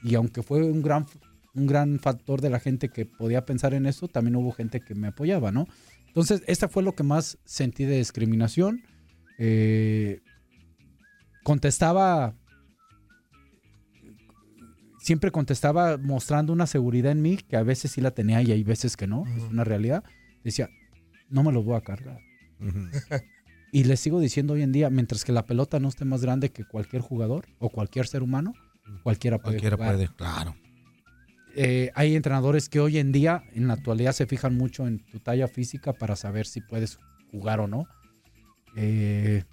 y 0.03 0.15
aunque 0.15 0.43
fue 0.43 0.63
un 0.63 0.83
gran, 0.83 1.07
un 1.55 1.67
gran 1.67 1.99
factor 1.99 2.41
de 2.41 2.51
la 2.51 2.61
gente 2.61 2.89
que 2.89 3.07
podía 3.07 3.45
pensar 3.45 3.75
en 3.75 3.87
eso, 3.87 4.09
también 4.09 4.37
hubo 4.37 4.53
gente 4.53 4.81
que 4.81 4.95
me 4.95 5.09
apoyaba, 5.09 5.51
¿no? 5.51 5.67
Entonces, 6.07 6.43
esta 6.47 6.69
fue 6.69 6.83
lo 6.83 6.95
que 6.95 7.03
más 7.03 7.39
sentí 7.45 7.85
de 7.85 7.99
discriminación. 7.99 8.83
Eh, 9.39 10.21
contestaba, 11.43 12.37
siempre 15.05 15.31
contestaba 15.31 15.99
mostrando 15.99 16.51
una 16.53 16.67
seguridad 16.67 17.13
en 17.13 17.21
mí, 17.21 17.37
que 17.37 17.57
a 17.57 17.63
veces 17.63 17.93
sí 17.93 18.01
la 18.01 18.13
tenía 18.13 18.41
y 18.41 18.53
hay 18.53 18.65
veces 18.65 18.97
que 18.97 19.07
no, 19.07 19.25
es 19.37 19.43
una 19.43 19.63
realidad. 19.63 20.03
Decía, 20.43 20.71
no 21.29 21.43
me 21.43 21.53
lo 21.53 21.63
voy 21.63 21.77
a 21.77 21.83
cargar. 21.83 22.21
Y 23.71 23.85
les 23.85 24.01
sigo 24.01 24.19
diciendo 24.19 24.55
hoy 24.55 24.63
en 24.63 24.73
día, 24.73 24.89
mientras 24.89 25.23
que 25.25 25.33
la 25.33 25.45
pelota 25.45 25.79
no 25.79 25.89
esté 25.89 26.07
más 26.07 26.23
grande 26.23 26.51
que 26.53 26.65
cualquier 26.65 27.03
jugador 27.03 27.45
o 27.59 27.69
cualquier 27.69 28.07
ser 28.07 28.23
humano, 28.23 28.55
cualquiera 29.03 29.37
puede 29.39 29.57
Cualquiera 29.57 29.77
jugar. 29.77 29.95
puede, 29.95 30.09
claro. 30.09 30.57
Eh, 31.55 31.91
hay 31.95 32.17
entrenadores 32.17 32.71
que 32.71 32.81
hoy 32.81 32.97
en 32.97 33.13
día, 33.13 33.45
en 33.53 33.69
la 33.69 33.75
actualidad, 33.75 34.13
se 34.13 34.27
fijan 34.27 34.57
mucho 34.57 34.87
en 34.87 35.01
tu 35.05 35.21
talla 35.21 35.49
física 35.49 35.93
para 35.93 36.17
saber 36.17 36.47
si 36.47 36.63
puedes 36.63 36.99
jugar 37.31 37.61
o 37.61 37.69
no. 37.69 37.87
Eh, 38.75 39.45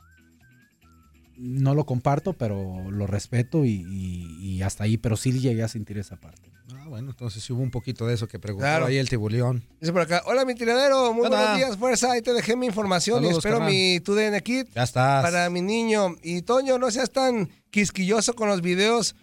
no 1.42 1.74
lo 1.76 1.86
comparto, 1.86 2.34
pero 2.34 2.90
lo 2.92 3.08
respeto 3.08 3.66
y, 3.66 3.86
y- 3.90 4.38
y 4.58 4.62
hasta 4.62 4.84
ahí, 4.84 4.98
pero 4.98 5.18
sí 5.18 5.32
llegué 5.40 5.64
a 5.64 5.68
sentir 5.68 5.98
esa 5.98 6.16
parte. 6.16 6.52
Ah, 6.74 6.86
bueno, 6.88 7.10
entonces 7.10 7.44
sí 7.44 7.52
hubo 7.52 7.62
un 7.62 7.72
poquito 7.72 8.06
de 8.08 8.14
eso 8.14 8.28
que 8.28 8.40
preguntó 8.40 8.64
Claro. 8.64 8.86
ahí 8.86 8.98
el 8.98 9.10
tibulión. 9.10 9.64
Dice 9.82 9.92
por 9.92 10.04
acá, 10.04 10.22
hola 10.26 10.46
mi 10.46 10.56
tiradero, 10.56 11.12
muy 11.14 11.26
Hola. 11.26 11.38
buenos 11.38 11.58
días, 11.58 11.78
fuerza, 11.78 12.12
ahí 12.12 12.22
te 12.22 12.32
dejé 12.34 12.56
mi 12.56 12.68
información 12.68 13.26
y 13.26 13.30
espero 13.30 13.58
carnal. 13.58 13.74
mi 13.74 14.00
TUDN 14.00 14.40
Kit 14.42 14.68
Ya 14.74 14.84
estás. 14.84 15.24
para 15.24 15.50
mi 15.50 15.62
niño. 15.62 16.16
Y 16.24 16.44
Toño, 16.44 16.78
no 16.78 16.90
seas 16.92 17.12
tan 17.12 17.50
quisquilloso 17.72 18.34
con 18.36 18.48
los 18.48 18.62
videos. 18.62 19.16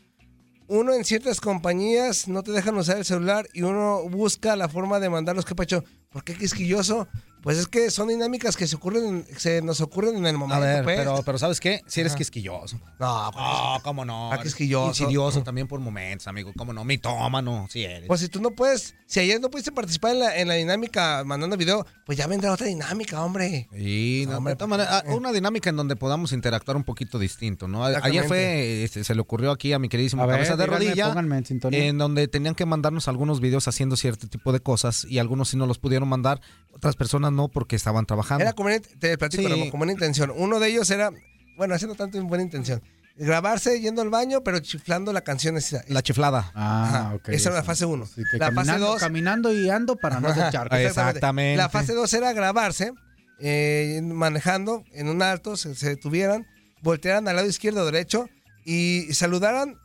Uno 0.67 0.93
en 0.93 1.05
ciertas 1.05 1.41
compañías 1.41 2.29
no 2.29 2.43
te 2.43 2.53
dejan 2.53 2.77
usar 2.77 2.99
el 2.99 3.05
celular 3.07 3.49
y 3.55 3.63
uno 3.63 4.03
busca 4.11 4.55
la 4.55 4.69
forma 4.69 5.01
de 5.01 5.09
mandarlos 5.09 5.47
que 5.47 5.55
pacho. 5.55 5.83
¿Por 6.11 6.25
qué 6.25 6.35
quisquilloso? 6.35 7.09
Pues 7.42 7.57
es 7.59 7.66
que 7.68 7.90
son 7.90 8.09
dinámicas 8.09 8.57
que 8.57 8.66
se 8.66 8.77
ocurren, 8.77 9.24
se 9.37 9.62
nos 9.62 9.81
ocurren 9.81 10.16
en 10.16 10.27
el 10.27 10.35
A 10.35 10.38
momento. 10.38 10.61
ver, 10.61 10.85
pues. 10.85 10.98
pero, 10.98 11.22
pero 11.24 11.38
¿sabes 11.38 11.61
qué? 11.61 11.83
Si 11.87 12.01
eres 12.01 12.12
Ajá. 12.12 12.18
quisquilloso. 12.18 12.79
No, 12.98 13.31
No, 13.31 13.79
cómo 13.83 14.05
no. 14.05 14.33
Ah, 14.33 14.42
quisquilloso. 14.42 14.88
Insidioso 14.88 15.42
también 15.42 15.68
por 15.68 15.81
momentos, 15.81 16.27
amigo. 16.27 16.53
Cómo 16.57 16.72
no. 16.72 16.85
Mitómano, 16.85 17.66
si 17.70 17.85
eres. 17.85 18.07
Pues 18.09 18.20
si 18.20 18.29
tú 18.29 18.40
no 18.40 18.51
puedes, 18.51 18.94
si 19.07 19.20
ayer 19.20 19.40
no 19.40 19.51
pudiste 19.51 19.72
participar 19.72 20.12
en 20.12 20.18
la, 20.20 20.37
en 20.37 20.48
la 20.48 20.55
dinámica 20.55 21.22
mandando 21.24 21.57
video, 21.57 21.87
pues 22.05 22.18
ya 22.18 22.27
vendrá 22.27 22.53
otra 22.53 22.66
dinámica, 22.66 23.22
hombre. 23.24 23.68
Y 23.77 24.24
no, 24.29 24.38
Hombre, 24.38 24.53
de 24.55 24.57
todas 24.57 24.70
maneras, 24.70 25.03
ah, 25.07 25.14
una 25.14 25.33
dinámica 25.33 25.70
en 25.70 25.77
donde 25.77 25.96
podamos 25.96 26.33
interactuar 26.33 26.77
un 26.77 26.85
poquito 26.85 27.18
distinto, 27.18 27.68
¿no? 27.68 27.85
Ayer 27.85 28.24
fue, 28.27 28.83
este, 28.85 29.05
se 29.05 29.14
le 29.14 29.20
ocurrió 29.20 29.51
aquí 29.53 29.72
a 29.72 29.79
mi 29.79 29.88
queridísimo 29.88 30.22
A 30.22 30.27
ver, 30.27 30.37
cabeza 30.37 30.57
de 30.57 30.64
díganme, 30.64 30.85
rodilla, 30.87 31.07
pónganme 31.09 31.38
en 31.38 31.46
sintonía. 31.46 31.85
en 31.87 31.98
donde 31.98 32.29
tenían 32.29 32.55
que 32.55 32.66
mandarnos 32.66 33.09
algunos 33.09 33.40
videos 33.40 33.68
haciendo 33.68 33.96
cierto 33.96 34.29
tipo 34.29 34.53
de 34.53 34.61
cosas 34.61 35.05
y 35.09 35.18
algunos 35.18 35.48
sí 35.51 35.57
no 35.57 35.66
los 35.66 35.79
pudieron 35.79 36.09
mandar, 36.09 36.40
otras 36.72 36.96
personas 36.96 37.28
no 37.31 37.49
porque 37.49 37.77
estaban 37.77 38.07
trabajando. 38.07 38.43
Era 38.43 38.53
como 38.53 38.69
una, 38.69 38.79
te 38.81 39.17
platico, 39.19 39.49
Sí. 39.49 39.71
Como 39.71 39.83
una 39.85 39.93
intención. 39.93 40.33
Uno 40.37 40.59
de 40.61 40.69
ellos 40.69 40.91
era, 40.91 41.11
bueno, 41.57 41.75
haciendo 41.75 41.95
tanto 41.95 42.19
en 42.19 42.29
buena 42.29 42.45
intención. 42.45 42.83
Grabarse 43.17 43.81
yendo 43.81 44.01
al 44.03 44.11
baño, 44.11 44.43
pero 44.45 44.61
chiflando 44.61 45.12
la 45.12 45.23
canción. 45.23 45.57
esa. 45.57 45.83
La 45.88 46.03
chiflada. 46.03 46.53
Ah, 46.55 47.12
ok. 47.17 47.31
Esa 47.31 47.49
era 47.49 47.59
la 47.59 47.64
fase 47.64 47.85
uno. 47.85 48.07
Sí, 48.07 48.23
que 48.31 48.38
La 48.38 48.47
fase 48.47 48.55
caminando, 48.57 48.87
dos- 48.87 49.01
caminando 49.01 49.53
y 49.53 49.69
ando 49.71 49.97
para 49.97 50.21
no 50.21 50.29
charco. 50.53 50.77
Exactamente. 50.77 51.57
La 51.57 51.69
fase 51.69 51.95
2 51.95 52.12
era 52.12 52.33
grabarse, 52.33 52.93
eh, 53.41 54.01
manejando 54.05 54.85
en 54.93 55.09
un 55.09 55.23
alto, 55.23 55.57
se, 55.57 55.75
se 55.75 55.88
detuvieran, 55.91 56.47
voltearan 56.83 57.27
al 57.27 57.37
lado 57.37 57.49
izquierdo 57.49 57.83
o 57.83 57.85
derecho 57.87 58.29
y 58.64 59.12
saludaran 59.14 59.77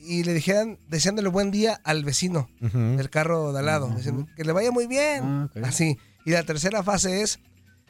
y 0.00 0.24
le 0.24 0.32
dijeran, 0.32 0.78
deseándole 0.88 1.28
buen 1.28 1.50
día 1.50 1.80
al 1.84 2.04
vecino 2.04 2.48
del 2.60 3.10
carro 3.10 3.52
de 3.52 3.58
al 3.58 3.66
lado, 3.66 3.92
diciendo, 3.96 4.26
que 4.36 4.44
le 4.44 4.52
vaya 4.52 4.70
muy 4.70 4.86
bien. 4.86 5.22
Ah. 5.24 5.48
Así. 5.64 5.98
Y 6.28 6.32
la 6.32 6.42
tercera 6.42 6.82
fase 6.82 7.22
es 7.22 7.40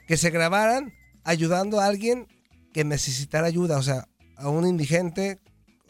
que 0.06 0.16
se 0.16 0.30
grabaran 0.30 0.92
ayudando 1.24 1.80
a 1.80 1.86
alguien 1.86 2.28
que 2.72 2.84
necesitara 2.84 3.48
ayuda, 3.48 3.78
o 3.78 3.82
sea, 3.82 4.06
a 4.36 4.48
un 4.48 4.64
indigente, 4.64 5.40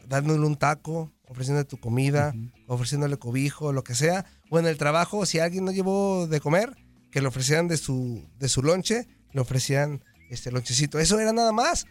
dándole 0.07 0.43
un 0.47 0.55
taco, 0.55 1.13
ofreciéndole 1.27 1.65
tu 1.65 1.79
comida, 1.79 2.33
ofreciéndole 2.65 3.17
cobijo, 3.17 3.71
lo 3.71 3.83
que 3.83 3.93
sea, 3.93 4.25
o 4.49 4.57
en 4.57 4.65
el 4.65 4.79
trabajo, 4.79 5.27
si 5.27 5.37
alguien 5.37 5.63
no 5.63 5.71
llevó 5.71 6.25
de 6.25 6.39
comer, 6.41 6.75
que 7.11 7.21
le 7.21 7.27
ofrecieran 7.27 7.67
de 7.67 7.77
su, 7.77 8.27
de 8.39 8.49
su 8.49 8.63
lonche, 8.63 9.05
le 9.31 9.41
ofrecían 9.41 10.03
este 10.31 10.51
lonchecito. 10.51 10.97
Eso 10.97 11.19
era 11.19 11.33
nada 11.33 11.51
más. 11.51 11.85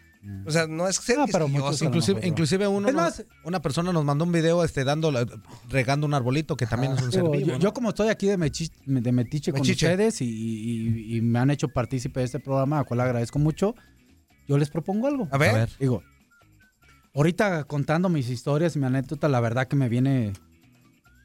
O 0.45 0.51
sea, 0.51 0.67
no 0.67 0.85
es 0.87 0.97
ser 0.97 1.17
Ah, 1.19 1.25
pero 1.31 1.45
quisquilloso. 1.45 1.65
muchos 1.67 1.81
a 1.81 1.83
lo 1.85 1.89
Inclusive, 1.89 2.27
inclusive 2.27 2.67
uno 2.67 2.89
Es 2.89 2.93
nos- 2.93 3.03
más- 3.03 3.25
una 3.45 3.61
persona 3.61 3.93
nos 3.93 4.03
mandó 4.03 4.25
un 4.25 4.31
video 4.33 4.63
este 4.65 4.83
dando 4.83 5.11
regando 5.69 6.05
un 6.05 6.13
arbolito 6.13 6.57
que 6.57 6.65
también 6.65 6.91
es 6.93 7.01
un 7.01 7.11
ser 7.11 7.21
Digo, 7.21 7.31
vivo, 7.33 7.47
yo, 7.47 7.53
¿no? 7.53 7.59
yo 7.59 7.73
como 7.73 7.89
estoy 7.89 8.09
aquí 8.09 8.27
de, 8.27 8.37
mechi- 8.37 8.71
de 8.85 9.11
metiche 9.13 9.51
con 9.53 9.61
ustedes 9.61 10.21
y, 10.21 10.25
y- 10.25 11.15
y 11.17 11.21
me 11.21 11.39
han 11.39 11.51
hecho 11.51 11.69
partícipe 11.69 12.19
de 12.19 12.25
este 12.25 12.39
programa, 12.41 12.79
a 12.79 12.83
cual 12.83 12.99
agradezco 12.99 13.39
mucho, 13.39 13.75
yo 14.47 14.57
les 14.57 14.69
propongo 14.69 15.07
algo. 15.07 15.27
A 15.31 15.37
ver. 15.37 15.51
A 15.51 15.53
ver. 15.53 15.69
Digo, 15.79 16.03
ahorita 17.15 17.63
contando 17.63 18.09
mis 18.09 18.29
historias 18.29 18.75
y 18.75 18.79
mi 18.79 18.85
anécdota, 18.87 19.29
la 19.29 19.39
verdad 19.39 19.67
que 19.67 19.75
me 19.75 19.87
viene 19.89 20.33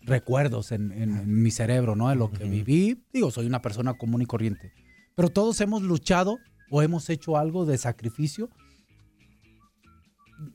recuerdos 0.03 0.71
en, 0.73 0.93
en- 0.93 1.17
en 1.17 1.43
mi 1.43 1.51
cerebro, 1.51 1.97
¿no? 1.97 2.09
De 2.11 2.15
lo 2.17 2.31
que 2.31 2.45
viví. 2.45 3.03
Digo, 3.13 3.31
soy 3.31 3.47
una 3.47 3.61
persona 3.63 3.95
común 3.95 4.23
y 4.23 4.27
corriente. 4.27 4.73
Pero 5.17 5.31
todos 5.31 5.61
hemos 5.61 5.83
luchado 5.83 6.39
o 6.71 6.83
hemos 6.83 7.09
hecho 7.11 7.37
algo 7.37 7.65
de 7.65 7.79
sacrificio. 7.79 8.51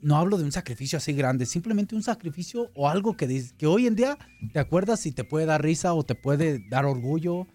No 0.01 0.17
hablo 0.17 0.37
de 0.37 0.43
un 0.43 0.51
sacrificio 0.51 0.97
así 0.97 1.13
grande, 1.13 1.45
simplemente 1.45 1.95
un 1.95 2.03
sacrificio 2.03 2.69
o 2.75 2.89
algo 2.89 3.15
que, 3.15 3.43
que 3.57 3.67
hoy 3.67 3.87
en 3.87 3.95
día 3.95 4.17
te 4.53 4.59
acuerdas 4.59 5.05
y 5.05 5.11
te 5.11 5.23
puede 5.23 5.45
dar 5.45 5.63
risa 5.63 5.93
o 5.93 6.03
te 6.03 6.15
puede 6.15 6.59
dar 6.69 6.85
orgullo. 6.85 7.47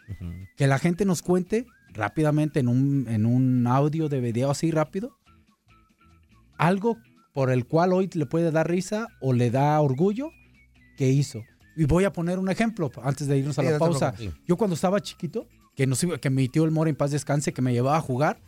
Que 0.56 0.66
la 0.66 0.78
gente 0.78 1.04
nos 1.04 1.22
cuente 1.22 1.66
rápidamente 1.92 2.60
en 2.60 2.68
un, 2.68 3.06
en 3.08 3.26
un 3.26 3.66
audio 3.66 4.08
de 4.08 4.20
video 4.20 4.50
así 4.50 4.70
rápido. 4.70 5.16
Algo 6.56 6.98
por 7.32 7.50
el 7.50 7.66
cual 7.66 7.92
hoy 7.92 8.08
le 8.14 8.26
puede 8.26 8.50
dar 8.50 8.70
risa 8.70 9.08
o 9.20 9.32
le 9.32 9.50
da 9.50 9.80
orgullo 9.80 10.30
que 10.96 11.08
hizo. 11.08 11.42
Y 11.76 11.84
voy 11.84 12.04
a 12.04 12.12
poner 12.12 12.38
un 12.38 12.48
ejemplo 12.48 12.90
antes 13.02 13.26
de 13.26 13.38
irnos 13.38 13.58
a 13.58 13.62
la 13.62 13.78
pausa. 13.78 14.14
Yo 14.46 14.56
cuando 14.56 14.74
estaba 14.74 15.00
chiquito, 15.00 15.48
que, 15.74 15.86
nos 15.86 16.06
que 16.20 16.30
mi 16.30 16.48
tío 16.48 16.64
el 16.64 16.70
Mora 16.70 16.90
en 16.90 16.96
paz 16.96 17.10
descanse, 17.10 17.52
que 17.52 17.62
me 17.62 17.72
llevaba 17.72 17.96
a 17.96 18.00
jugar, 18.00 18.38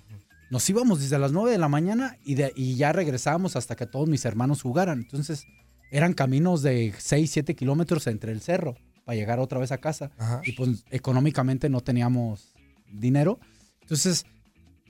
nos 0.50 0.68
íbamos 0.70 1.00
desde 1.00 1.18
las 1.18 1.32
9 1.32 1.50
de 1.50 1.59
la 1.59 1.68
mañana 1.68 2.16
y, 2.24 2.35
de, 2.35 2.52
y 2.54 2.76
ya 2.76 2.92
regresábamos 2.92 3.56
hasta 3.56 3.76
que 3.76 3.87
todos 3.87 4.09
mis 4.09 4.24
hermanos 4.24 4.62
jugaran. 4.62 5.00
Entonces 5.00 5.46
eran 5.90 6.12
caminos 6.12 6.62
de 6.62 6.94
6, 6.96 7.30
7 7.30 7.54
kilómetros 7.54 8.06
entre 8.06 8.32
el 8.32 8.40
cerro 8.40 8.76
para 9.04 9.16
llegar 9.16 9.38
otra 9.38 9.59
vez 9.59 9.72
a 9.72 9.78
casa. 9.78 10.11
Ajá. 10.18 10.40
Y 10.44 10.52
pues 10.52 10.85
económicamente 10.90 11.68
no 11.68 11.80
teníamos 11.80 12.52
dinero. 12.92 13.38
Entonces, 13.80 14.26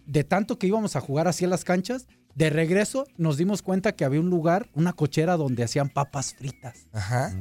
de 0.07 0.25
tanto 0.25 0.59
que 0.59 0.67
íbamos 0.67 0.97
a 0.97 1.01
jugar 1.01 1.29
así 1.29 1.45
en 1.45 1.51
las 1.51 1.65
canchas, 1.65 2.07
de 2.35 2.51
regreso 2.51 3.07
nos 3.17 3.37
dimos 3.37 3.63
cuenta 3.63 3.93
que 3.93 4.05
había 4.05 4.21
un 4.21 4.31
lugar, 4.31 4.69
una 4.75 4.93
cochera 4.93 5.37
donde 5.37 5.65
hacían 5.65 5.89
papas 5.89 6.35
fritas. 6.35 6.87
Ajá. 6.93 7.35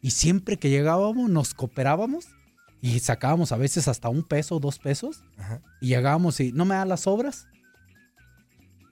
Y 0.00 0.10
siempre 0.12 0.58
que 0.58 0.70
llegábamos 0.70 1.28
nos 1.30 1.54
cooperábamos 1.54 2.26
y 2.80 2.98
sacábamos 3.00 3.52
a 3.52 3.56
veces 3.56 3.88
hasta 3.88 4.08
un 4.08 4.22
peso, 4.22 4.60
dos 4.60 4.78
pesos. 4.78 5.24
Ajá. 5.36 5.60
Y 5.80 5.88
llegábamos 5.88 6.38
y 6.40 6.52
no 6.52 6.64
me 6.64 6.74
da 6.74 6.84
las 6.84 7.06
obras. 7.06 7.46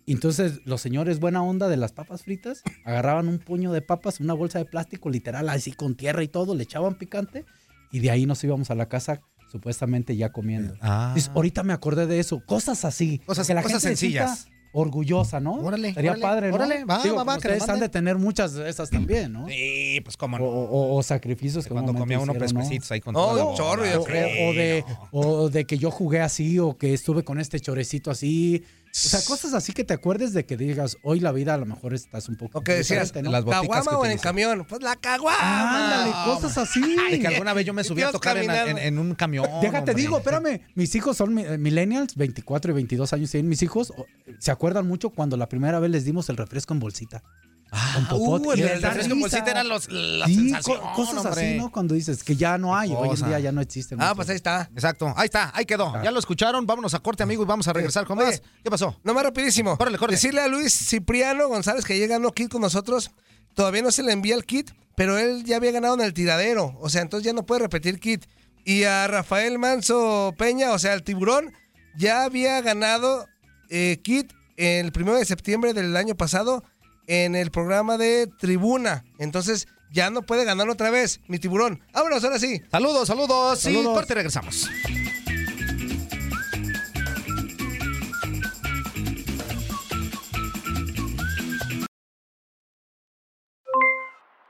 Y 0.04 0.12
entonces 0.12 0.60
los 0.64 0.80
señores 0.80 1.18
buena 1.18 1.42
onda 1.42 1.68
de 1.68 1.76
las 1.76 1.92
papas 1.92 2.22
fritas 2.22 2.62
agarraban 2.84 3.26
un 3.28 3.38
puño 3.38 3.72
de 3.72 3.82
papas, 3.82 4.20
una 4.20 4.34
bolsa 4.34 4.58
de 4.60 4.64
plástico 4.64 5.10
literal, 5.10 5.48
así 5.48 5.72
con 5.72 5.96
tierra 5.96 6.22
y 6.22 6.28
todo, 6.28 6.54
le 6.54 6.62
echaban 6.62 6.94
picante 6.96 7.44
y 7.90 7.98
de 8.00 8.10
ahí 8.12 8.24
nos 8.26 8.42
íbamos 8.44 8.70
a 8.70 8.76
la 8.76 8.88
casa 8.88 9.20
supuestamente 9.50 10.16
ya 10.16 10.30
comiendo. 10.32 10.74
Ah. 10.80 11.14
Ahorita 11.34 11.62
me 11.64 11.72
acordé 11.72 12.06
de 12.06 12.20
eso, 12.20 12.40
cosas 12.46 12.84
así. 12.84 13.18
Cosas- 13.26 13.46
que 13.48 13.54
la 13.54 13.62
cosas 13.62 13.82
gente 13.82 13.96
sencillas. 13.96 14.48
Orgullosa, 14.72 15.40
¿no? 15.40 15.54
Órale, 15.54 15.94
Sería 15.94 16.10
órale, 16.10 16.22
padre, 16.22 16.48
¿no? 16.50 16.54
órale, 16.56 16.84
va, 16.84 17.02
Digo, 17.02 17.16
va, 17.16 17.24
va, 17.24 17.32
que 17.34 17.38
ustedes 17.48 17.68
han 17.68 17.80
de 17.80 17.88
tener 17.88 18.18
muchas 18.18 18.52
de 18.54 18.68
esas 18.68 18.90
también, 18.90 19.32
¿no? 19.32 19.48
Sí, 19.48 20.00
pues 20.04 20.16
cómo 20.16 20.36
O, 20.36 20.40
no. 20.40 20.44
o- 20.46 20.96
o 20.96 21.02
sacrificios 21.02 21.64
que 21.64 21.70
Cuando 21.70 21.94
comía 21.94 22.18
uno 22.18 22.34
pescuecitos 22.34 22.90
ahí 22.92 23.00
con 23.00 23.14
No, 23.14 23.34
la 23.36 23.44
un 23.44 23.54
chorro, 23.56 23.82
O, 24.00 24.04
creo. 24.04 24.50
o 24.50 24.52
de, 24.54 24.84
o 25.12 25.48
de 25.48 25.64
que 25.64 25.78
yo 25.78 25.90
jugué 25.90 26.20
así 26.20 26.58
o 26.58 26.76
que 26.76 26.92
estuve 26.94 27.24
con 27.24 27.38
este 27.40 27.58
chorecito 27.60 28.10
así. 28.10 28.62
O 29.04 29.08
sea, 29.08 29.20
cosas 29.22 29.52
así 29.52 29.72
que 29.74 29.84
te 29.84 29.92
acuerdes 29.92 30.32
de 30.32 30.46
que 30.46 30.56
digas, 30.56 30.96
hoy 31.02 31.20
la 31.20 31.30
vida 31.30 31.52
a 31.52 31.58
lo 31.58 31.66
mejor 31.66 31.92
estás 31.92 32.30
un 32.30 32.36
poco 32.36 32.60
O 32.60 32.62
que 32.64 32.72
decías, 32.76 33.12
¿no? 33.14 33.30
las 33.30 33.44
¿caguama 33.44 33.90
que 33.90 33.94
o 33.96 34.04
en 34.06 34.12
el 34.12 34.20
camión? 34.20 34.64
Pues 34.66 34.82
la 34.82 34.96
caguama. 34.96 35.84
Ándale, 36.04 36.12
cosas 36.34 36.56
así. 36.56 36.80
Y 37.12 37.18
que 37.20 37.26
alguna 37.26 37.52
vez 37.52 37.66
yo 37.66 37.74
me 37.74 37.84
subí 37.84 38.00
a 38.02 38.10
tocar 38.10 38.38
en, 38.38 38.46
caminando. 38.46 38.70
en- 38.80 38.86
en 38.86 38.98
un 38.98 39.14
camión. 39.14 39.44
Déjate, 39.60 39.78
hombre. 39.90 39.94
digo, 39.94 40.16
espérame, 40.18 40.60
mis 40.74 40.94
hijos 40.94 41.16
son 41.16 41.38
eh, 41.38 41.58
millennials, 41.58 42.16
24 42.16 42.70
y 42.70 42.74
22 42.74 43.12
años 43.12 43.30
tienen 43.30 43.48
mis 43.50 43.62
hijos. 43.62 43.92
Se 44.38 44.50
acuerdan 44.50 44.86
mucho 44.86 45.10
cuando 45.10 45.36
la 45.36 45.48
primera 45.48 45.78
vez 45.78 45.90
les 45.90 46.04
dimos 46.04 46.28
el 46.30 46.36
refresco 46.38 46.72
en 46.72 46.80
bolsita. 46.80 47.22
Con 47.70 48.06
popote. 48.08 48.48
Uh, 48.48 48.52
el 48.52 48.80
da 48.80 48.88
refresco 48.88 49.14
en 49.14 49.20
bolsita 49.20 49.50
era 49.50 49.64
los, 49.64 49.90
la 49.90 50.26
Sí, 50.26 50.34
sensación, 50.36 50.80
cosas 50.94 51.24
hombre. 51.24 51.48
así, 51.48 51.58
¿no? 51.58 51.70
Cuando 51.72 51.94
dices 51.94 52.22
que 52.24 52.36
ya 52.36 52.58
no 52.58 52.76
hay, 52.76 52.92
hoy 52.92 53.10
en 53.10 53.26
día 53.26 53.38
ya 53.38 53.52
no 53.52 53.60
existen. 53.60 54.00
Ah, 54.00 54.14
pues 54.14 54.28
ahí 54.28 54.36
está. 54.36 54.70
Exacto, 54.74 55.12
ahí 55.16 55.26
está, 55.26 55.50
ahí 55.54 55.64
quedó. 55.64 55.92
Ya 56.02 56.10
lo 56.10 56.18
escucharon, 56.18 56.66
vámonos 56.66 56.94
a 56.94 57.00
corte, 57.00 57.22
amigo, 57.22 57.42
y 57.42 57.46
vamos 57.46 57.66
a 57.68 57.72
regresar 57.72 58.06
con 58.06 58.18
Oye. 58.18 58.26
más. 58.28 58.42
¿Qué 58.62 58.70
pasó? 58.70 58.98
Nomás 59.04 59.24
rapidísimo. 59.24 59.76
Órale, 59.78 59.98
corre. 59.98 60.12
Decirle 60.12 60.40
a 60.40 60.48
Luis 60.48 60.72
Cipriano 60.72 61.48
González 61.48 61.84
que 61.84 61.98
llega 61.98 62.16
ganó 62.16 62.32
kit 62.32 62.50
con 62.50 62.60
nosotros. 62.62 63.10
Todavía 63.54 63.82
no 63.82 63.90
se 63.90 64.02
le 64.02 64.12
envía 64.12 64.34
el 64.34 64.44
kit, 64.44 64.70
pero 64.96 65.18
él 65.18 65.44
ya 65.44 65.56
había 65.56 65.72
ganado 65.72 65.94
en 65.94 66.00
el 66.02 66.12
tiradero. 66.14 66.76
O 66.80 66.88
sea, 66.88 67.02
entonces 67.02 67.24
ya 67.26 67.32
no 67.32 67.44
puede 67.46 67.62
repetir 67.62 67.98
kit. 67.98 68.24
Y 68.64 68.84
a 68.84 69.06
Rafael 69.06 69.58
Manso 69.58 70.34
Peña, 70.36 70.72
o 70.72 70.78
sea, 70.78 70.92
el 70.94 71.02
tiburón, 71.02 71.52
ya 71.96 72.24
había 72.24 72.60
ganado 72.60 73.26
eh, 73.70 73.98
kit 74.02 74.32
el 74.56 74.92
primero 74.92 75.16
de 75.18 75.24
septiembre 75.24 75.72
del 75.74 75.96
año 75.96 76.14
pasado 76.16 76.64
en 77.06 77.34
el 77.34 77.50
programa 77.50 77.96
de 77.98 78.26
Tribuna. 78.38 79.04
Entonces 79.18 79.68
ya 79.90 80.10
no 80.10 80.22
puede 80.22 80.44
ganar 80.44 80.68
otra 80.68 80.90
vez, 80.90 81.20
mi 81.28 81.38
tiburón. 81.38 81.82
Vámonos, 81.92 82.24
ahora 82.24 82.38
sí. 82.38 82.60
Saludos, 82.70 83.08
saludos, 83.08 83.60
y 83.66 83.74
Saludos. 83.74 83.94
corte, 83.94 84.14
regresamos. 84.14 84.68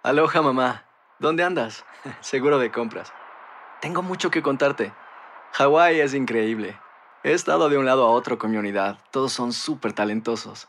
Aloha 0.03 0.40
mamá, 0.42 0.85
¿dónde 1.19 1.42
andas? 1.42 1.85
Seguro 2.21 2.59
de 2.59 2.71
compras. 2.71 3.12
Tengo 3.81 4.03
mucho 4.03 4.31
que 4.31 4.42
contarte. 4.42 4.92
Hawái 5.53 6.01
es 6.01 6.14
increíble. 6.14 6.79
He 7.25 7.33
estado 7.33 7.69
de 7.69 7.77
un 7.77 7.87
lado 7.87 8.07
a 8.07 8.11
otro 8.11 8.38
con 8.38 8.51
mi 8.51 8.57
unidad. 8.57 8.99
Todos 9.11 9.33
son 9.33 9.53
súper 9.53 9.92
talentosos. 9.92 10.69